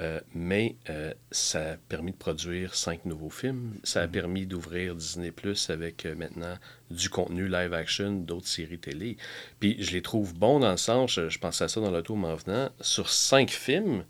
[0.00, 3.74] Euh, mais euh, ça a permis de produire cinq nouveaux films.
[3.82, 6.54] Ça a permis d'ouvrir Disney Plus avec euh, maintenant
[6.90, 9.16] du contenu live action, d'autres séries télé.
[9.58, 12.14] Puis je les trouve bons dans le sens, je, je pensais à ça dans l'auto
[12.14, 14.04] en venant, sur cinq films,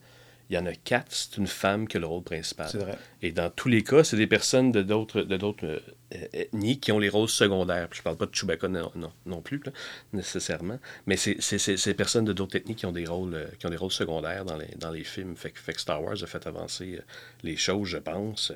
[0.50, 2.68] il y en a quatre, c'est une femme qui a le rôle principal.
[2.70, 2.96] C'est vrai.
[3.20, 5.66] Et dans tous les cas, c'est des personnes de d'autres de d'autres
[6.14, 7.86] euh, ethnies qui ont les rôles secondaires.
[7.88, 9.72] Puis je parle pas de Chewbacca non, non, non plus, là,
[10.14, 10.78] nécessairement.
[11.06, 11.36] Mais c'est
[11.84, 14.44] des personnes de d'autres ethnies qui ont des rôles euh, qui ont des rôles secondaires
[14.44, 15.36] dans les, dans les films.
[15.36, 17.02] Fait, que- fait que Star Wars a fait avancer euh,
[17.42, 18.54] les choses, je pense, euh,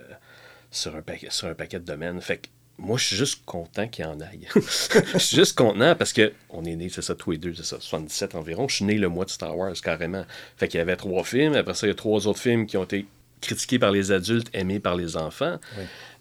[0.71, 2.21] sur, un paquet, sur un paquet de domaines.
[2.21, 2.49] Fait que
[2.83, 4.49] moi, je suis juste content qu'il y en aille.
[4.55, 7.65] je suis juste content parce que on est nés, c'est ça, tous les deux, c'est
[7.65, 8.67] ça, 77 environ.
[8.69, 10.25] Je suis né le mois de Star Wars, carrément.
[10.57, 11.55] Fait qu'il y avait trois films.
[11.55, 13.07] Après ça, il y a trois autres films qui ont été
[13.41, 15.59] critiqués par les adultes, aimés par les enfants.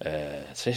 [0.06, 0.76] Euh, tu sais,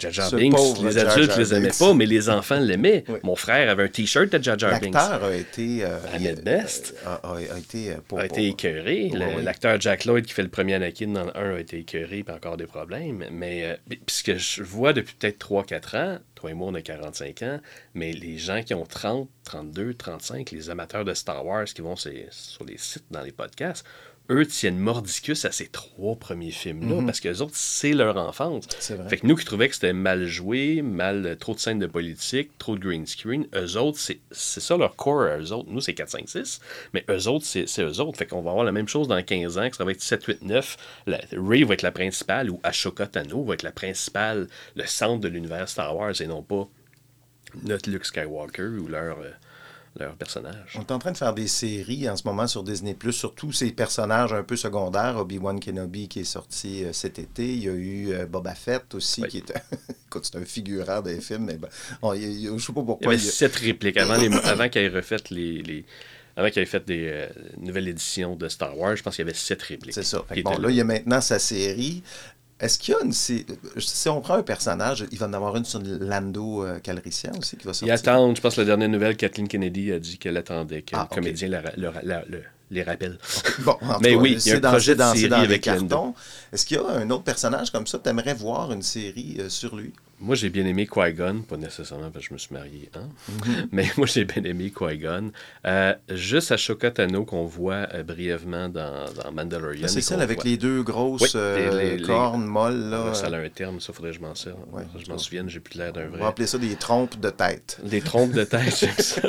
[0.00, 3.04] Jar Jar Binks, les adultes Jar les aimaient pas, mais les enfants l'aimaient.
[3.08, 3.18] Oui.
[3.22, 4.94] Mon frère avait un T-shirt de Jar Jar Binks.
[4.94, 5.84] L'acteur a été.
[5.84, 6.94] euh, Ahmed Best.
[7.06, 7.90] A, a- a été.
[7.92, 9.10] euh, pour- a été écœuré.
[9.12, 9.42] Oui.
[9.42, 12.34] L'acteur Jack Lloyd qui fait le premier Anakin dans le 1 a été écœuré puis
[12.34, 13.24] encore des problèmes.
[13.30, 16.74] Mais euh, puis ce que je vois depuis peut-être 3-4 ans, toi et moi on
[16.74, 17.60] a 45 ans,
[17.94, 21.96] mais les gens qui ont 30, 32, 35, les amateurs de Star Wars qui vont
[21.96, 23.84] sur les sites, dans les podcasts,
[24.30, 27.06] eux tiennent mordicus à ces trois premiers films-là Mhm.
[27.06, 28.64] parce que les autres, c'est leur enfance.
[28.78, 29.08] C'est vrai.
[29.08, 32.56] Fait que nous qui trouvions que c'était mal joué, mal, trop de scènes de politique,
[32.58, 35.68] trop de green screen, eux autres, c'est ça leur core à eux autres.
[35.70, 36.60] Nous, c'est 4, 5, 6,
[36.94, 38.16] mais eux autres, c'est c'est eux autres.
[38.18, 40.24] Fait qu'on va avoir la même chose dans 15 ans, que ça va être 7,
[40.24, 40.76] 8, 9.
[41.06, 45.20] La, Ray va être la principale ou Ashoka Tano va être la principale, le centre
[45.20, 46.68] de l'univers Star Wars et non pas
[47.64, 49.30] notre Luke Skywalker ou leur, euh,
[50.76, 53.34] On est en train de faire des séries en ce moment sur Disney Plus sur
[53.34, 55.16] tous ces personnages un peu secondaires.
[55.18, 57.44] Obi-Wan Kenobi qui est sorti euh, cet été.
[57.52, 59.52] Il y a eu euh, Boba Fett aussi qui est.
[60.06, 61.68] Écoute, c'est un figurant des films, mais ben,
[62.02, 63.08] on- il- il- je sais pas Il y pourquoi.
[63.12, 65.62] avait il y a- sept répliques avant, les, avant qu'il ait refait les.
[65.62, 65.84] les-
[66.36, 67.28] avant qu'il fait des euh,
[67.58, 69.92] nouvelles éditions de Star Wars, je pense qu'il y avait sept répliques.
[69.92, 70.24] C'est ça.
[70.44, 72.02] Bon, là, il y a maintenant sa série.
[72.60, 73.12] Est-ce qu'il y a une.
[73.12, 73.46] sé-
[73.78, 77.56] Si on prend un personnage, il va en avoir une sur Lando euh, Calrissian aussi
[77.56, 77.94] qui va sortir?
[77.94, 81.08] attendent, je pense que la dernière nouvelle, Kathleen Kennedy a dit qu'elle attendait que Ah,
[81.10, 81.62] le comédien la-
[82.02, 82.24] la-
[82.72, 83.18] les rappelle.
[83.60, 85.36] Bon, en Mais cas, oui, il y a c'est un dans- projet de série dans
[85.38, 85.88] avec Lando.
[85.88, 86.14] cartons.
[86.52, 87.98] Est-ce qu'il y a un autre personnage comme ça?
[87.98, 89.92] Que tu aimerais voir une série euh, sur lui?
[90.22, 93.08] Moi, j'ai bien aimé Qui-Gon, pas nécessairement parce que je me suis marié, hein?
[93.28, 93.68] Mhm.
[93.72, 95.32] mais moi, j'ai bien aimé Qui-Gon.
[95.66, 99.82] Euh, juste Ashoka Tano qu'on voit euh, brièvement dans, dans Mandalorian.
[99.84, 102.90] Ah, c'est celle avec voit- les deux grosses Oui, euh, les- les- cornes molles.
[102.90, 103.14] Là.
[103.14, 104.58] Ça a un terme, ça, faudrait que je m'en serve.
[105.02, 106.20] je m'en souvienne, j'ai plus l'air d'un On vrai.
[106.20, 107.78] va appeler ça des trompes de tête.
[107.82, 109.22] Des trompes de tête, j'aime ça.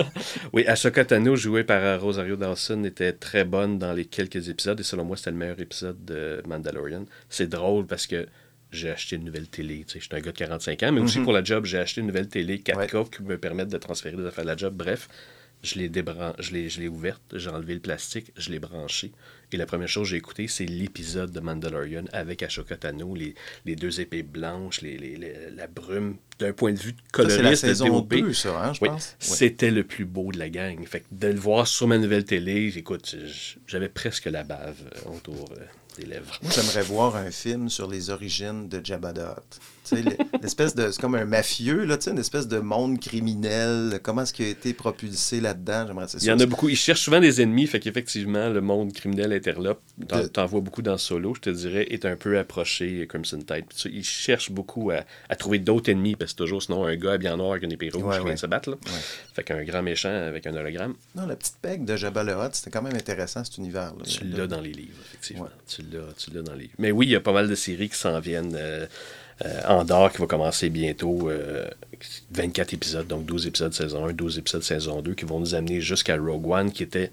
[0.51, 4.83] Oui, Ashoka Tano, jouée par Rosario Dawson, était très bonne dans les quelques épisodes et
[4.83, 7.05] selon moi, c'était le meilleur épisode de Mandalorian.
[7.29, 8.27] C'est drôle parce que
[8.71, 9.83] j'ai acheté une nouvelle télé.
[9.87, 11.23] Tu sais, j'étais un gars de 45 ans, mais aussi Mhm.
[11.25, 14.25] pour la job, j'ai acheté une nouvelle télé 4K qui me permettent de transférer des
[14.25, 14.73] affaires de la job.
[14.75, 15.07] Bref,
[15.63, 16.33] je l'ai débran...
[16.39, 19.11] je l'ai, je l'ai ouverte, j'ai enlevé le plastique, je l'ai branché.
[19.53, 23.35] Et la première chose que j'ai écouté, c'est l'épisode de Mandalorian avec Ashoka Tano, les,
[23.65, 27.83] les deux épées blanches, les, les- les- la brume, d'un point de vue coloriste, saison
[27.83, 28.21] développé.
[28.21, 28.89] 2, ça, hein, je Oui.
[29.19, 30.83] C'était le plus beau de la gang.
[30.87, 33.15] Fait que de le voir sur ma nouvelle télé, écoute,
[33.67, 35.65] j'avais presque la bave euh, autour euh,
[36.49, 39.59] j'aimerais voir un film sur les origines de Jabba the.
[40.41, 40.91] L'espèce de.
[40.91, 43.99] C'est comme un mafieux, là, tu sais, une espèce de monde criminel.
[44.03, 45.85] Comment est-ce qu'il a été propulsé là-dedans?
[45.87, 46.69] J'aimerais Il y en a beaucoup.
[46.69, 49.81] Ils cherchent souvent des ennemis, fait qu'effectivement, le monde criminel interlope.
[50.07, 53.65] T'en, De- vois beaucoup dans Solo, je te dirais, est un peu approché Crimson Tide.
[53.85, 57.37] Ils cherchent beaucoup à, à trouver d'autres ennemis, parce que toujours sinon un gars bien
[57.37, 58.69] noir avec une épée rouge Ouais, qui vient de se battre.
[58.71, 58.77] Là.
[59.33, 60.93] Fait qu'un grand méchant avec un hologramme.
[61.15, 64.03] Non, la petite peg de Jabba Hutt, c'était quand même intéressant, cet univers-là.
[64.05, 65.49] Tu l'as dans les livres, effectivement.
[65.67, 66.73] Tu, l'as, tu l'as dans les livres.
[66.77, 68.55] Mais oui, il y a pas mal de séries qui s'en viennent.
[68.55, 68.85] Euh,
[69.67, 71.67] Andorre qui va commencer bientôt, euh,
[72.31, 75.81] 24 épisodes, donc 12 épisodes saison 1, 12 épisodes saison 2, qui vont nous amener
[75.81, 77.11] jusqu'à Rogue One, qui était,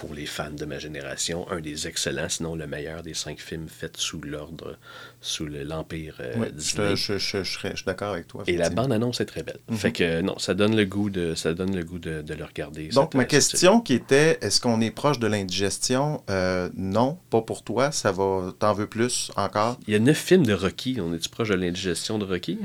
[0.00, 3.68] pour les fans de ma génération, un des excellents, sinon le meilleur des cinq films
[3.68, 4.78] faits sous l'ordre,
[5.20, 6.96] sous le- l'Empire euh, Oui, je, Disney.
[6.96, 8.42] je- je- je serais- je suis d'accord avec toi.
[8.46, 9.58] Et la bande-annonce est très belle.
[9.68, 9.76] Mhm.
[9.76, 12.44] Fait que non, ça donne le goût de, ça donne le goût de, de le
[12.44, 12.88] regarder.
[12.88, 16.22] Donc, ma question qui était est-ce qu'on est proche de l'indigestion?
[16.30, 17.92] Euh, Non, pas pour toi.
[17.92, 18.54] Ça va.
[18.58, 19.78] T'en veux plus encore?
[19.86, 20.96] Il y a neuf films de Rocky.
[20.98, 22.58] On est-tu proche de l'indigestion de Rocky?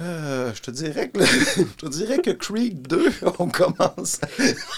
[0.00, 1.24] Euh, je te dirais que le-
[1.56, 4.20] je te dirais que Creed 2, on commence,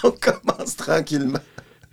[0.03, 1.39] on commence tranquillement.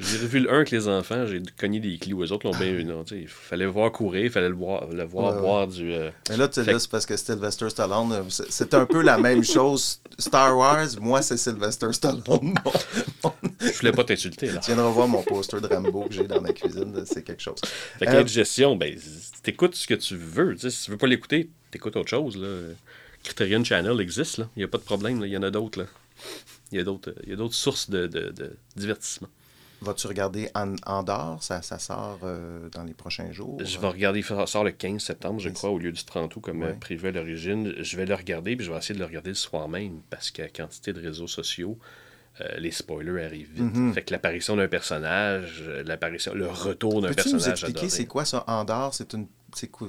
[0.00, 2.24] J'ai revu le 1 avec les enfants, j'ai cogné des clous.
[2.24, 2.84] Eux autres l'ont bien eu.
[2.84, 5.40] non, Il fallait le voir courir, il fallait le voir, le voir Ouais, ouais.
[5.40, 5.92] boire du.
[5.92, 8.86] euh, Mais là, tu sais, Fait là, c'est parce que Sylvester Stallone, euh, c'est- un
[8.86, 10.00] peu la même chose.
[10.18, 12.54] Star Wars, moi, c'est Sylvester Stallone.
[13.60, 14.58] Je voulais pas t'insulter, là.
[14.60, 17.56] tu viendras voir mon poster de Rambo que j'ai dans ma cuisine, c'est quelque chose.
[17.98, 18.98] Fait que Euh, l'indigestion, ben,
[19.42, 20.56] t'écoutes ce que tu veux.
[20.58, 22.36] Si tu veux pas l'écouter, t'écoutes autre chose.
[22.36, 22.48] Là.
[23.22, 24.48] Criterion Channel existe, là.
[24.56, 25.78] Il n'y a pas de problème, il y en a d'autres.
[25.80, 25.86] là.
[26.72, 29.28] Il y a d'autres il y a d'autres sources de, de- de divertissement.
[29.84, 31.42] Vas-tu regarder en, Andorre?
[31.42, 33.58] Ça, ça sort euh, dans les prochains jours.
[33.64, 35.58] Je vais regarder, ça sort le 15 septembre, je 15.
[35.58, 36.74] crois, au lieu du 30 août, comme euh, Ouais.
[36.80, 37.72] prévu à l'origine.
[37.78, 40.30] Je vais le regarder, puis je vais essayer de le regarder le soir même, parce
[40.30, 41.78] qu'à quantité de réseaux sociaux,
[42.40, 43.74] euh, les spoilers arrivent vite.
[43.76, 43.94] Mhm.
[43.94, 48.06] Fait que l'apparition d'un personnage, euh, l'apparition, le retour d'un Peux-tu nous personnage expliquer c'est
[48.06, 48.92] quoi ça, Andorre?
[48.94, 49.26] C'est une...
[49.56, 49.88] C'est quoi?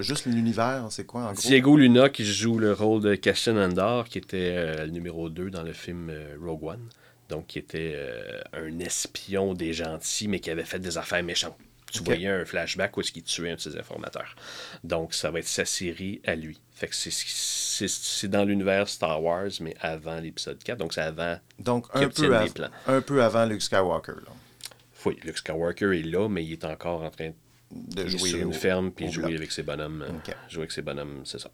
[0.00, 1.42] Juste l'univers, c'est quoi en gros?
[1.42, 5.50] Diego Luna qui joue le rôle de Cassian Andor, qui était euh, le numéro 2
[5.50, 6.88] dans le film euh, Rogue One.
[7.32, 11.56] Donc, qui était euh, un espion des gentils, mais qui avait fait des affaires méchantes.
[11.90, 14.34] Tu voyais un flashback où est-ce qu'il tuait un de ses informateurs.
[14.84, 16.60] Donc, ça va être sa série à lui.
[16.74, 20.78] Fait que c'est- dans l'univers Star Wars, mais avant l'épisode 4.
[20.78, 22.70] Donc, c'est avant Donc, un peu, les av- plans.
[22.86, 24.12] un peu avant Luke Skywalker.
[24.26, 24.32] Là.
[25.06, 27.32] Oui, Luke Skywalker est là, mais il est encore en train
[27.70, 29.36] De jouer sur une au- ferme puis jouer bloc.
[29.36, 30.02] avec ses bonhommes.
[30.06, 30.32] euh.
[30.50, 31.50] Jouer avec ses bonhommes, c'est ça.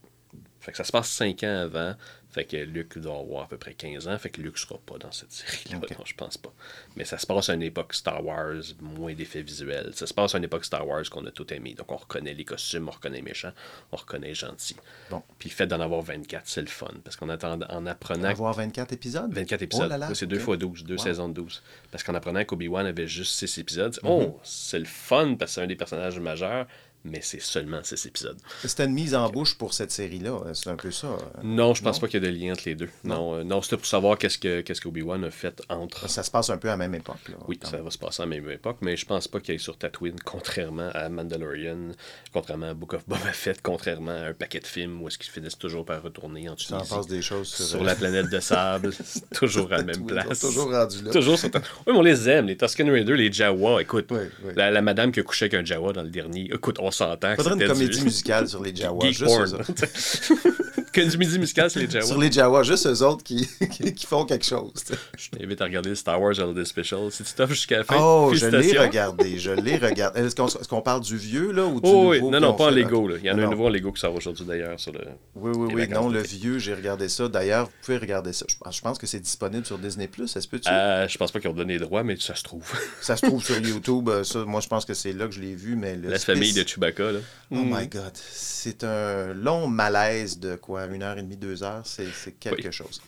[0.69, 1.95] Fait que ça se passe 5 ans avant.
[2.31, 4.19] Fait que Luke doit avoir à peu près 15 ans.
[4.19, 5.79] Fait que Luke sera pas dans cette série-là.
[5.79, 6.53] Non, je pense pas.
[6.95, 8.53] Mais ça se passe à une époque Star Wars,
[8.83, 9.93] moins d'effets visuels.
[9.95, 11.73] Ça se passe à une époque Star Wars qu'on a tout aimé.
[11.73, 13.53] Donc on reconnaît les costumes, on reconnaît les méchants,
[13.93, 14.77] on reconnaît les gentils.
[15.11, 15.23] Bon.
[15.39, 16.91] Puis le fait d'en avoir 24, c'est le fun.
[17.03, 18.29] Parce qu'en attend- en apprenant.
[18.29, 19.33] Avoir 24 épisodes?
[19.33, 20.05] 24 Oh épisodes.
[20.11, 20.43] Oui, c'est deux ok.
[20.43, 21.03] fois 12, deux Wow.
[21.03, 21.63] saisons de 12.
[21.91, 24.11] Parce qu'en apprenant qu'Obi-Wan avait juste 6 épisodes, Mhm.
[24.11, 26.67] oh, c'est le fun parce que c'est un des personnages majeurs,
[27.05, 28.37] mais c'est seulement 6 épisodes.
[28.65, 30.31] C'était une mise en bouche pour cette série-là.
[30.47, 31.07] euh, C'est un peu ça.
[31.07, 31.17] euh.
[31.43, 32.01] Non, je pense Non?
[32.01, 32.89] pas qu'il y ait de lien entre les deux.
[33.05, 36.09] Non, euh, non c'était pour savoir qu'est-ce que, qu'est-ce qu'Obi-Wan a fait entre.
[36.11, 37.17] Ça se passe un peu à la même époque.
[37.29, 37.85] Là, Oui, ça même.
[37.85, 40.17] va se passer à la même époque, mais je pense pas qu'il aille sur Tatooine,
[40.25, 41.93] contrairement à Mandalorian,
[42.33, 45.31] contrairement à Book of Boba Fett, contrairement à un paquet de films où est-ce qu'ils
[45.33, 46.95] finissent toujours par retourner en Ça en Tunisie.
[46.95, 48.91] passe des choses sur, sur euh, la planète de sable,
[49.35, 50.41] toujours à la même place.
[50.41, 51.11] toujours rendu là.
[51.13, 53.81] Toujours sur Oui, mais on les aime, les Tusken Raiders, les Jawa.
[53.83, 54.53] Écoute, Oui, oui.
[54.57, 57.37] La, la madame qui a couché avec un Jawa dans le dernier, écoute, on s'entend.
[57.37, 59.07] que Faudrait une comédie du- musicale sur les Jawas.
[59.07, 59.65] Geek juste porn.
[61.01, 61.07] eux autres.
[61.07, 62.05] que du midi musical, c'est les Jawa.
[62.07, 63.49] Sur les Jawas, juste eux autres qui,
[63.95, 64.73] qui, font quelque chose.
[64.87, 64.93] tu.
[65.17, 67.11] Je t'invite à regarder Star Wars Holiday Special.
[67.11, 70.21] Si tu t'offres jusqu'à la fin, Oh, je l'ai regardé, je l'ai regardé.
[70.21, 72.49] Est-ce qu'on est-ce parle du vieux, là, ou du Oh, oui, nouveau non, qu'ils non,
[72.51, 72.71] ont pas en?
[72.71, 73.09] Lego.
[73.09, 73.17] Là.
[73.19, 73.51] Il y en a Non, un non.
[73.53, 75.01] nouveau en Lego qui sort aujourd'hui d'ailleurs sur le.
[75.35, 75.89] Oui, oui, oui.
[75.89, 77.29] Non, le vieux, j'ai regardé ça.
[77.29, 78.47] D'ailleurs, vous pouvez regarder ça.
[78.49, 80.09] Je pense, que c'est disponible sur Disney+.
[80.27, 80.69] Ça se peut-tu?
[80.69, 82.65] Euh, je pense pas qu'ils ont donné les droits, mais ça se trouve.
[83.01, 84.09] Ça se trouve sur YouTube.
[84.09, 85.77] euh, Ça, moi, je pense que c'est là que je l'ai vu.
[85.77, 87.19] Mais le La famille de Chewbacca, là.
[87.51, 88.13] Oh my God.
[88.31, 91.83] C'est un long malaise de quoi Une heure et demie, deux heures.
[91.85, 92.73] C'est quelque Oui.
[92.73, 93.01] chose.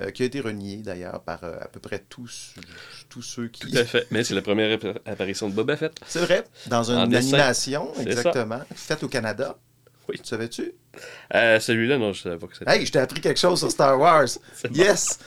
[0.00, 2.54] Euh, qui a été renié, d'ailleurs, par euh, à peu près tous,
[3.08, 3.60] tous ceux qui...
[3.60, 4.06] Tout à fait.
[4.10, 5.92] Mais c'est la première app- apparition de Boba Fett.
[6.06, 9.56] C'est vrai, dans une animation, exactement, faite au Canada.
[10.08, 10.16] Oui.
[10.18, 10.72] Tu savais-tu?
[11.34, 12.70] Euh, Celui-là, non, je savais pas que c'était.
[12.76, 14.26] Hey, je t'ai appris quelque chose sur Star Wars.
[14.64, 14.70] Bon.
[14.74, 15.18] Yes!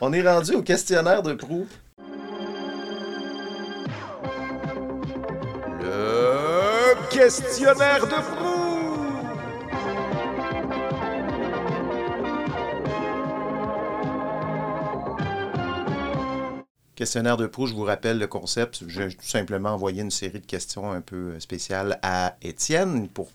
[0.00, 1.68] On est rendu au questionnaire de proue.
[5.80, 8.55] Le questionnaire de proue!
[16.96, 18.84] Questionnaire de proue, je vous rappelle le concept.
[18.88, 23.30] J'ai tout simplement envoyé une série de questions un peu euh, spéciales à Étienne pour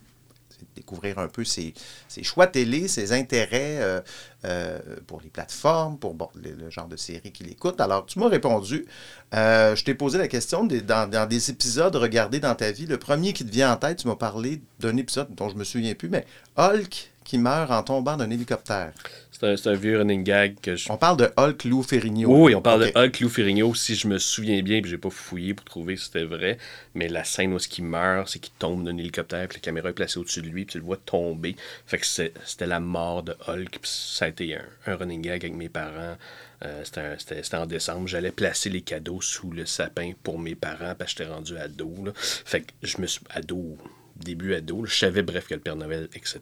[0.75, 1.75] découvrir un peu ses,
[2.23, 4.01] choix télé, ses intérêts euh,
[4.45, 7.79] euh, pour les plateformes, pour bon, le, genre de série qu'il écoute.
[7.79, 8.87] Alors, tu m'as répondu.
[9.31, 12.87] Je t'ai posé la question dans des épisodes regardés dans ta vie.
[12.87, 15.63] Le premier qui te vient en tête, tu m'as parlé d'un épisode dont je me
[15.63, 16.25] souviens plus, mais
[16.57, 18.91] Hulk qui meurt en tombant d'un hélicoptère.
[19.31, 20.91] C'est un, vieux running gag que je.
[20.91, 22.27] On parle de Hulk Lou Ferrigno.
[22.27, 24.97] Oui, oui, on parle de Hulk Lou Ferrigno, si je me souviens bien, puis j'ai
[24.97, 26.57] pas fouillé pour trouver si c'était vrai,
[26.93, 29.89] mais la scène où ce qu'il meurt, c'est qu'il tombe d'un hélicoptère, puis la caméra
[29.89, 31.55] est placée au-dessus de lui, puis tu le vois tomber.
[31.87, 35.45] Fait que c'était la mort de Hulk, puis ça a été un, un running gag
[35.45, 36.17] avec mes parents.
[36.65, 41.13] Euh, c'était en décembre, j'allais placer les cadeaux sous le sapin pour mes parents, parce
[41.13, 41.95] que j'étais rendu ado.
[42.03, 42.11] là.
[42.15, 43.21] Fait que je me suis.
[43.29, 43.77] ado
[44.21, 46.39] début ado, je savais bref que le Père Noël, etc.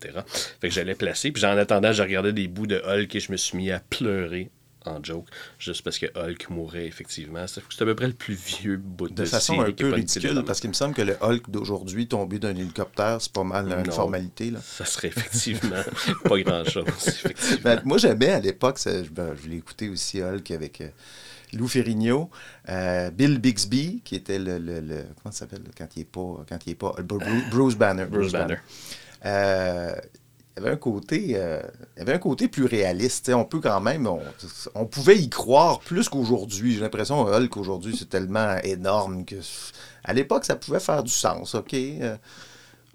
[0.61, 3.31] Fait que j'allais placer, puis en attendant, je regardais des bouts de Hulk et je
[3.31, 4.49] me suis mis à pleurer
[4.85, 5.25] en joke,
[5.59, 7.45] juste parce que Hulk mourait effectivement.
[7.47, 10.41] C'est à peu près le plus vieux bout de, De façon série un peu ridicule,
[10.45, 13.83] parce qu'il me semble que le Hulk d'aujourd'hui tombé d'un hélicoptère, c'est pas mal une
[13.83, 13.91] Non.
[13.91, 14.51] formalité.
[14.51, 14.59] Là.
[14.63, 15.83] Ça serait effectivement
[16.23, 16.85] pas grand-chose.
[17.63, 18.79] Ben, moi, j'aimais à l'époque,
[19.11, 20.87] ben, je l'ai écouté aussi, Hulk, avec euh,
[21.53, 22.29] Lou Ferrigno,
[22.69, 24.57] euh, Bill Bixby, qui était le.
[24.59, 26.45] le- le- comment ça s'appelle quand il est pas.
[26.47, 28.05] Quand il est pas Bruce, Bruce Banner.
[28.05, 28.59] Bruce Banner.
[29.25, 29.95] Euh,
[30.57, 31.61] il y avait un côté, euh,
[31.95, 33.29] il y avait un côté plus réaliste.
[33.33, 34.19] On peut quand même, on,
[34.75, 36.73] on pouvait y croire plus qu'aujourd'hui.
[36.73, 39.35] J'ai l'impression que Hulk aujourd'hui, c'est tellement énorme que
[40.03, 41.73] à l'époque, ça pouvait faire du sens, OK?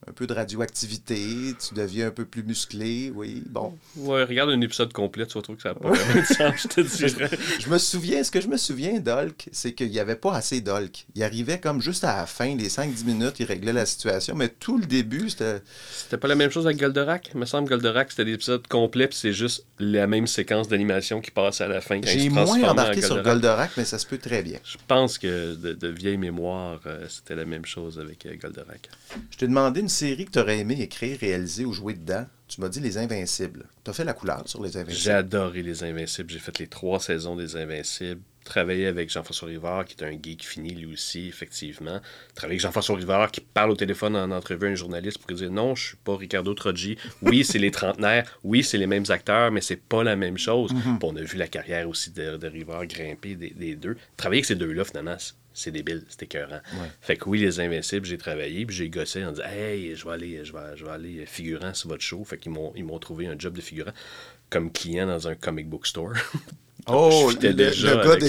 [0.06, 3.76] Un peu de radioactivité, tu deviens un peu plus musclé, oui, bon.
[3.96, 6.54] Ouais, regarde un épisode complet, tu vas trouver que ça n'a pas vraiment de sens,
[6.62, 7.30] je te dirais.
[7.58, 10.60] Je me souviens, ce que je me souviens d'Hulk, c'est qu'il n'y avait pas assez
[10.60, 11.06] d'Hulk.
[11.14, 14.48] Il arrivait comme juste à la fin, les 5-10 minutes, il réglait la situation, mais
[14.48, 15.62] tout le début, c'était...
[15.90, 17.30] C'était pas la même chose avec Goldorak?
[17.34, 20.68] Il me semble que Goldorak, c'était des épisodes complets, puis c'est juste la même séquence
[20.68, 22.00] d'animation qui passe à la fin.
[22.02, 24.58] J'ai moins embarqué sur Goldorak, mais ça se peut très bien.
[24.64, 28.90] Je pense que de, de vieille mémoire, euh, c'était la même chose avec euh, Goldorak.
[29.30, 32.26] Je t'ai demandé une série que tu aurais aimé écrire, réaliser ou jouer dedans.
[32.48, 33.66] Tu m'as dit Les Invincibles.
[33.84, 35.10] Tu as fait la couleur sur Les J'ai Invincibles.
[35.14, 36.30] adoré Les Invincibles.
[36.30, 38.20] J'ai fait les trois saisons des Invincibles.
[38.44, 42.00] Travaillé avec Jean-François Rivard, qui est un geek fini lui aussi, effectivement.
[42.34, 45.50] Travaillé avec Jean-François Rivard, qui parle au téléphone en entrevue à un journaliste pour dire
[45.50, 46.98] Non, je suis pas Ricardo Troggi.
[47.22, 48.38] Oui, c'est les trentenaires.
[48.44, 50.72] Oui, c'est les mêmes acteurs, mais c'est pas la même chose.
[50.74, 50.98] Mhm.
[50.98, 53.96] Puis on a vu la carrière aussi de, de Rivard grimper des, des deux.
[54.18, 55.16] Travailler avec ces deux-là, finalement,
[55.54, 56.60] c'est- débile, c'est écœurant.
[57.00, 60.12] Fait que oui, les Invincibles, j'ai travaillé, puis j'ai gossé en disant Hey, je vais
[60.12, 62.22] aller, je vais, je vais aller figurant sur votre show.
[62.24, 63.92] Fait qu'ils m'ont, ils m'ont trouvé un job de figurant
[64.50, 66.12] comme client dans un comic book store.
[66.86, 67.70] Oh, le, gars des,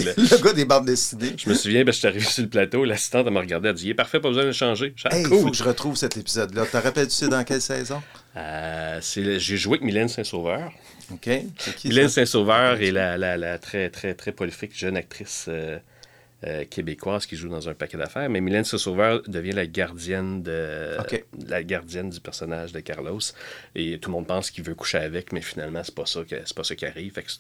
[0.02, 1.34] le- le gars des bandes dessinées.
[1.38, 3.78] Je me souviens, ben, je suis arrivé sur le plateau, l'assistante m'a regardé, elle a
[3.78, 4.96] dit Il est parfait, pas besoin de changer.
[5.12, 5.40] Hey, il Ah, cool.
[5.42, 6.66] faut que je retrouve cet épisode-là.
[6.66, 8.02] Te rappelles-tu c'est dans quelle saison?
[8.38, 10.72] Euh, J'ai joué avec Mylène Saint-Sauveur.
[11.12, 11.30] OK.
[11.58, 12.08] C'est qui, Mylène?
[12.08, 15.78] Saint-Sauveur est la, la, la très, très, très prolifique jeune actrice euh,
[16.44, 18.30] euh, québécoise qui joue dans un paquet d'affaires.
[18.30, 20.98] Mais Mylène Saint-Sauveur devient la gardienne, de,
[21.48, 23.20] la gardienne du personnage de Carlos.
[23.74, 26.36] Et tout le monde pense qu'il veut coucher avec, mais finalement, c'est pas ça, que-
[26.46, 27.14] c'est pas ça qui arrive.
[27.14, 27.40] Fait que c'est-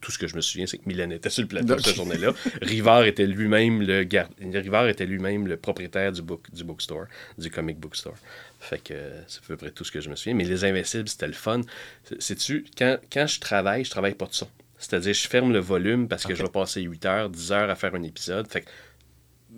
[0.00, 2.34] tout ce que je me souviens, c'est que Mylène était sur le plateau cette journée-là.
[2.60, 7.06] Rivard était lui-même le gar- Rivard était lui-même le propriétaire du book du bookstore,
[7.38, 8.14] du comic book store.
[8.60, 10.34] Fait que euh, c'est à peu près tout ce que je me souviens.
[10.34, 11.62] Mais les Invincibles, c'était le fun.
[12.04, 14.46] C'est- Sais-tu, quand, quand je travaille, je travaille pas de son.
[14.84, 17.74] C'est-à-dire, je ferme le volume parce que je vais passer 8 heures, 10 heures à
[17.74, 18.46] faire un épisode.
[18.50, 18.70] Fait que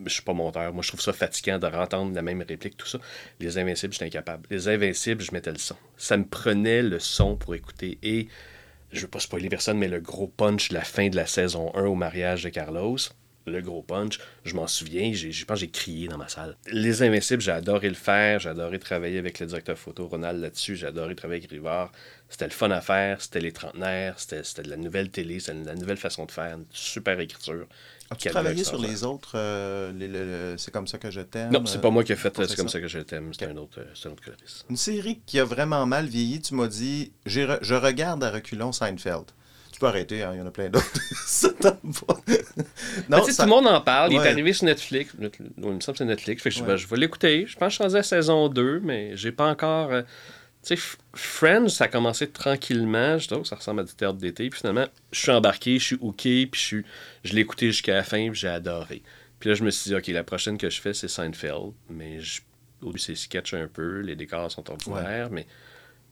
[0.05, 0.73] je suis pas monteur.
[0.73, 2.99] Moi, je trouve ça fatigant de entendre la même réplique, tout ça.
[3.41, 4.47] Les Invincibles, j'étais incapable.
[4.51, 5.77] Les Invincibles, je mettais le son.
[5.97, 7.99] Ça me prenait le son pour écouter.
[8.03, 8.29] Et,
[8.93, 11.73] je veux pas spoiler personne, mais le gros punch de la fin de la saison
[11.75, 12.99] 1 au mariage de Carlos,
[13.47, 16.57] le gros punch, je m'en souviens, j'ai- je pense que j'ai crié dans ma salle.
[16.71, 20.77] Les Invincibles, j'ai adoré le faire, j'ai adoré travailler avec le directeur photo Ronald là-dessus,
[20.77, 21.93] j'ai adoré travailler avec Rivard.
[22.29, 25.67] C'était le fun à faire, c'était les trentenaires, c'était de la nouvelle télé, c'était de
[25.67, 27.67] la nouvelle façon de faire, une super écriture.
[28.11, 31.51] As-tu travaillé sur les autres euh, les- le- le- C'est comme ça que je t'aime?
[31.53, 33.33] non, c'est pas moi qui ai fait euh, C'est comme ça que je t'aime.
[33.33, 34.65] C'est un autre, un autre coloriste.
[34.71, 38.73] Une série qui a vraiment mal vieilli, tu m'as dit re- je regarde à reculons
[38.73, 39.27] Seinfeld.
[39.73, 40.87] Tu peux arrêter, hein, il y en a plein d'autres.
[41.27, 42.17] ça tente pas.
[42.25, 44.13] Ça- tout le monde en parle.
[44.13, 45.13] Il est arrivé sur Netflix.
[45.19, 46.43] Net- Il me semble que c'est Netflix.
[46.43, 46.67] Fait que je, Ouais.
[46.69, 47.45] ben, je vais l'écouter.
[47.47, 49.93] Je pense que je suis rendu à saison 2, mais j'ai pas encore.
[49.93, 50.03] euh,
[50.75, 50.83] sais,
[51.15, 53.19] Friends, ça a commencé tranquillement.
[53.19, 54.49] Je trouve que ça ressemble à du théâtre d'été.
[54.51, 56.85] Puis finalement, je suis embarqué, je suis hooké, puis je, suis-
[57.25, 59.03] je l'ai écouté jusqu'à la fin, puis j'ai adoré.
[59.39, 61.73] Puis là, je me suis dit, OK, la prochaine que je fais, c'est Seinfeld.
[61.91, 62.41] Mais je-
[62.83, 64.01] au début, c'est sketch un peu.
[64.01, 65.47] Les décors sont ordinaires, mais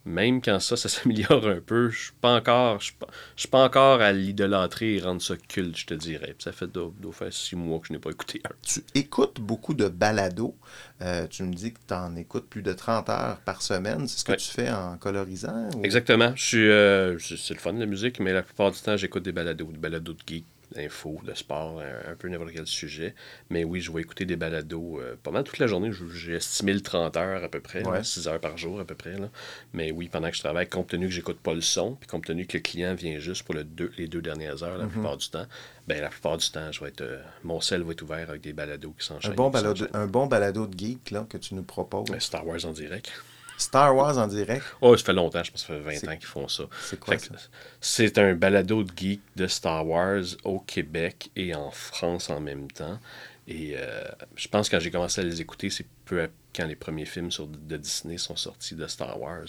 [0.05, 2.93] même quand ça, ça s'améliore un peu, je suis pas encore, je
[3.37, 6.35] suis pas, encore à l'idolâtrer et rendre ça culte, je te dirais.
[6.37, 6.67] Puis ça fait
[7.13, 8.55] faire six mois que je n'ai pas écouté un.
[8.63, 10.57] Tu écoutes beaucoup de balados.
[11.03, 14.07] Euh, tu me dis que tu en écoutes plus de 30 heures par semaine.
[14.09, 14.37] C'est ce que Ouais.
[14.39, 15.71] tu fais en colorisant?
[15.77, 16.33] ou- Exactement.
[16.37, 19.33] Je suis, euh, c'est le fun la musique, mais la plupart du temps, j'écoute des
[19.33, 20.45] balados, des balados de geek,
[20.75, 23.15] d'infos, de sport, un, un peu n'importe quel sujet.
[23.51, 25.91] Mais oui, je vais écouter des balados euh, pas mal toute la journée.
[26.15, 28.03] J'ai estimé le 30 heures à peu près, Ouais.
[28.05, 29.17] 6 heures par jour à peu près.
[29.17, 29.31] Là.
[29.73, 32.25] Mais oui, pendant que je travaille, compte tenu que j'écoute pas le son, puis compte
[32.25, 34.91] tenu que le client vient juste pour le deux, les deux dernières heures la Mhm.
[34.91, 35.47] plupart du temps,
[35.87, 38.43] ben la plupart du temps, je vais être, euh, mon sel va être ouvert avec
[38.43, 39.33] des balados qui s'enchaînent.
[39.33, 42.11] Un bon, balado, un bon balado de geek là, que tu nous proposes.
[42.11, 43.11] Ben, Star Wars en direct.
[43.57, 44.65] Star Wars en direct?
[44.81, 46.65] Oh, ça fait longtemps, je pense que ça fait 20 C'est- ans qu'ils font ça.
[46.83, 47.35] c'est quoi Fait ça?
[47.81, 52.71] C'est un balado de geek de Star Wars au Québec et en France en même
[52.71, 52.99] temps.
[53.47, 54.05] Et euh,
[54.37, 57.05] je pense que quand j'ai commencé à les écouter, c'est peu à- quand les premiers
[57.05, 59.45] films sur, de Disney sont sortis de Star Wars.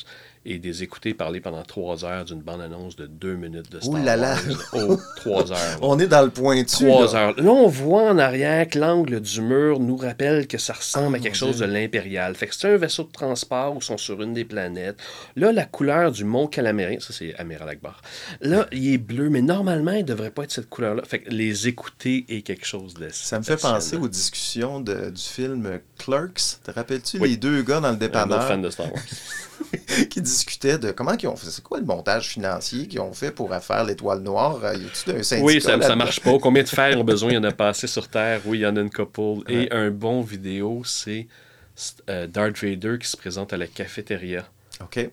[0.47, 4.03] Et des écouter parler pendant trois heures d'une bande-annonce de deux minutes de Star Ouh
[4.05, 4.35] là là.
[4.35, 4.59] Wars.
[4.89, 5.57] Oh, trois heures.
[5.57, 5.77] là.
[5.81, 6.85] On est dans le pointu.
[6.85, 7.19] Trois là.
[7.29, 7.33] heures.
[7.41, 11.17] Là, on voit en arrière que l'angle du mur nous rappelle que ça ressemble Ah,
[11.17, 12.35] à quelque mon chose de l'impérial.
[12.35, 14.97] Fait que c'est un vaisseau de transport où ils sont sur une des planètes.
[15.35, 17.99] Là, la couleur du mont Calamérien, ça c'est Amiral Akbar.
[18.41, 21.01] Là, il est bleu, mais normalement, il devrait pas être cette couleur-là.
[21.07, 25.09] Fait que les écouter est quelque chose de Ça me fait penser aux discussions de-
[25.09, 26.59] du film Clerks.
[26.63, 27.29] Te rappelles-tu Oui.
[27.31, 28.47] les deux gars dans le Un autre dépanneur?
[28.47, 29.01] fan de Star Wars.
[30.09, 33.31] qui discutaient de comment ils ont fait, c'est quoi le montage financier qu'ils ont fait
[33.31, 34.63] pour faire l'étoile noire?
[34.63, 36.37] Euh, Y a-tu un syndicat Oui, ça, ça marche pas.
[36.39, 37.31] Combien de fer ont besoin?
[37.31, 38.41] Il y en a pas assez sur Terre?
[38.45, 39.49] Oui, il y en a une couple.
[39.51, 41.27] Et un bon vidéo, c'est
[42.09, 44.47] euh, Darth Vader qui se présente à la cafétéria.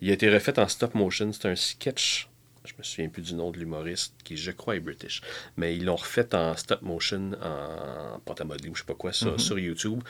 [0.01, 1.31] Il a été refait en stop motion.
[1.33, 2.29] C'est un sketch.
[2.65, 5.21] Je me souviens plus du nom de l'humoriste, qui je crois est british.
[5.57, 8.95] Mais ils l'ont refait en stop motion, en pâte à modeler ou je sais pas
[8.95, 9.39] quoi, sur, Mhm.
[9.39, 10.01] sur YouTube.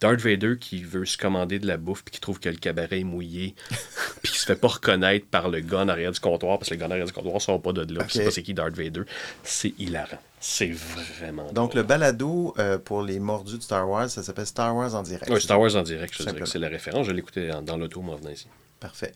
[0.00, 3.00] Darth Vader qui veut se commander de la bouffe puis qui trouve que le cabaret
[3.00, 3.54] est mouillé
[4.22, 6.74] puis qui se fait pas reconnaître par le gars en arrière du comptoir parce que
[6.74, 8.00] les gars en arrière du comptoir sont pas de là.
[8.00, 8.06] Ok.
[8.08, 9.02] puis C'est pas c'est qui Darth Vader.
[9.42, 10.18] C'est hilarant.
[10.40, 11.82] C'est vraiment Donc, drôle.
[11.82, 15.30] le balado euh, pour les mordus de Star Wars, ça s'appelle Star Wars en direct.
[15.30, 17.06] Ouais, Star Wars en direct, je dirais que c'est la référence.
[17.06, 18.46] Je l'écoutais dans, dans l'auto, moi, en venant ici.
[18.80, 19.12] Parfait.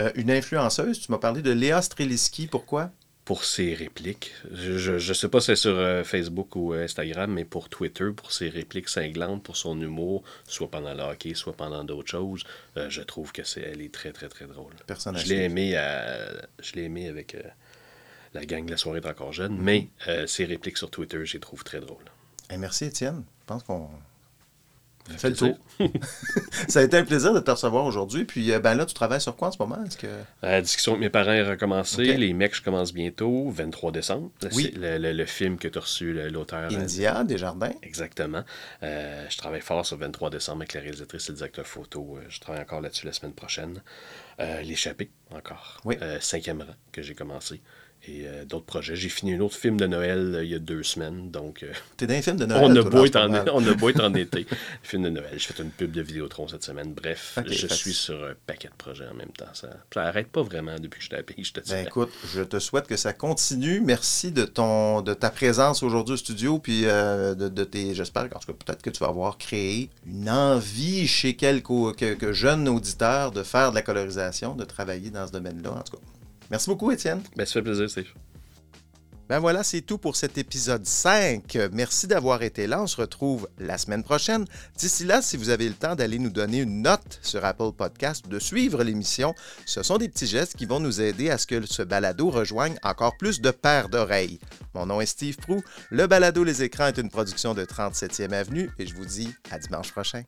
[0.00, 2.48] Euh, une influenceuse, tu m'as parlé de Léa Streliski.
[2.48, 2.90] Pourquoi?
[3.24, 4.32] Pour ses répliques.
[4.52, 8.10] Je, je sais pas si c'est sur euh, Facebook ou euh, Instagram, mais pour Twitter,
[8.14, 12.44] pour ses répliques cinglantes, pour son humour, soit pendant le hockey, soit pendant d'autres choses,
[12.76, 14.72] euh, je trouve que c'est elle est très, très, très drôle.
[14.86, 15.72] Personnage Je l'ai aimé,
[16.62, 17.34] je l'ai aimé avec
[18.34, 19.32] la gang de la soirée est encore Mm-hmm.
[19.32, 22.04] jeune, mais euh, ses répliques sur Twitter, je les trouve très drôles.
[22.56, 23.24] Merci, Étienne.
[23.40, 23.88] Je pense qu'on
[25.10, 25.58] Ça fait le tour.
[26.68, 28.24] ça a été un plaisir de te recevoir aujourd'hui.
[28.24, 29.78] Puis, euh, ben là, tu travailles sur quoi en ce moment?
[29.84, 30.06] Est-ce que...
[30.42, 32.16] La discussion avec mes parents est recommencée.
[32.16, 34.30] Les mecs, je commence bientôt, 23 décembre.
[34.52, 34.70] Oui.
[34.72, 36.72] C'est Le, le- le film que tu as reçu, l'auteur.
[36.72, 37.72] euh, India, Desjardins.
[37.82, 38.44] Exactement.
[38.82, 42.16] Euh, je travaille fort sur 23 décembre avec la réalisatrice et le directeur photo.
[42.18, 43.82] Euh, je travaille encore là-dessus la semaine prochaine.
[44.40, 45.80] Euh, L'échappée, encore.
[45.84, 45.96] Oui.
[46.00, 47.60] Euh, cinquième rang que j'ai commencé.
[48.06, 48.96] Et euh, d'autres projets.
[48.96, 51.30] J'ai fini un autre film de Noël euh, il y a deux semaines.
[51.30, 52.64] Donc, euh, T'es dans un film de Noël.
[52.64, 53.44] on, a beau être en ce en, moment.
[53.54, 54.46] on a beau être en été.
[54.82, 55.32] Film de Noël.
[55.32, 56.92] J'ai fait une pub de Vidéotron cette semaine.
[56.92, 59.46] Bref, je fait suis sur un paquet de projets en même temps.
[59.54, 61.82] Ça, ça arrête pas vraiment depuis que je suis à la pays, je te Ben
[61.82, 61.86] dis.
[61.86, 63.80] écoute, je te souhaite que ça continue.
[63.80, 67.94] Merci de ton de ta présence aujourd'hui au studio, puis euh, de, de tes.
[67.94, 72.32] J'espère qu'en tout cas, peut-être que tu vas avoir créé une envie chez quelques, quelques
[72.32, 75.70] jeunes auditeurs de faire de la colorisation, de travailler dans ce domaine-là.
[75.70, 76.02] En tout cas,
[76.50, 77.22] merci beaucoup, Étienne.
[77.36, 78.12] Ben, ça fait plaisir, Steve.
[79.26, 81.56] Ben voilà, c'est tout pour cet épisode 5.
[81.72, 82.82] Merci d'avoir été là.
[82.82, 84.44] On se retrouve la semaine prochaine.
[84.76, 88.28] D'ici là, si vous avez le temps d'aller nous donner une note sur Apple Podcast
[88.28, 89.34] de suivre l'émission,
[89.64, 92.76] ce sont des petits gestes qui vont nous aider à ce que ce balado rejoigne
[92.82, 94.40] encore plus de paires d'oreilles.
[94.74, 95.62] Mon nom est Steve Prou.
[95.88, 99.58] Le balado Les Écrans est une production de 37e Avenue et je vous dis à
[99.58, 100.24] dimanche prochain.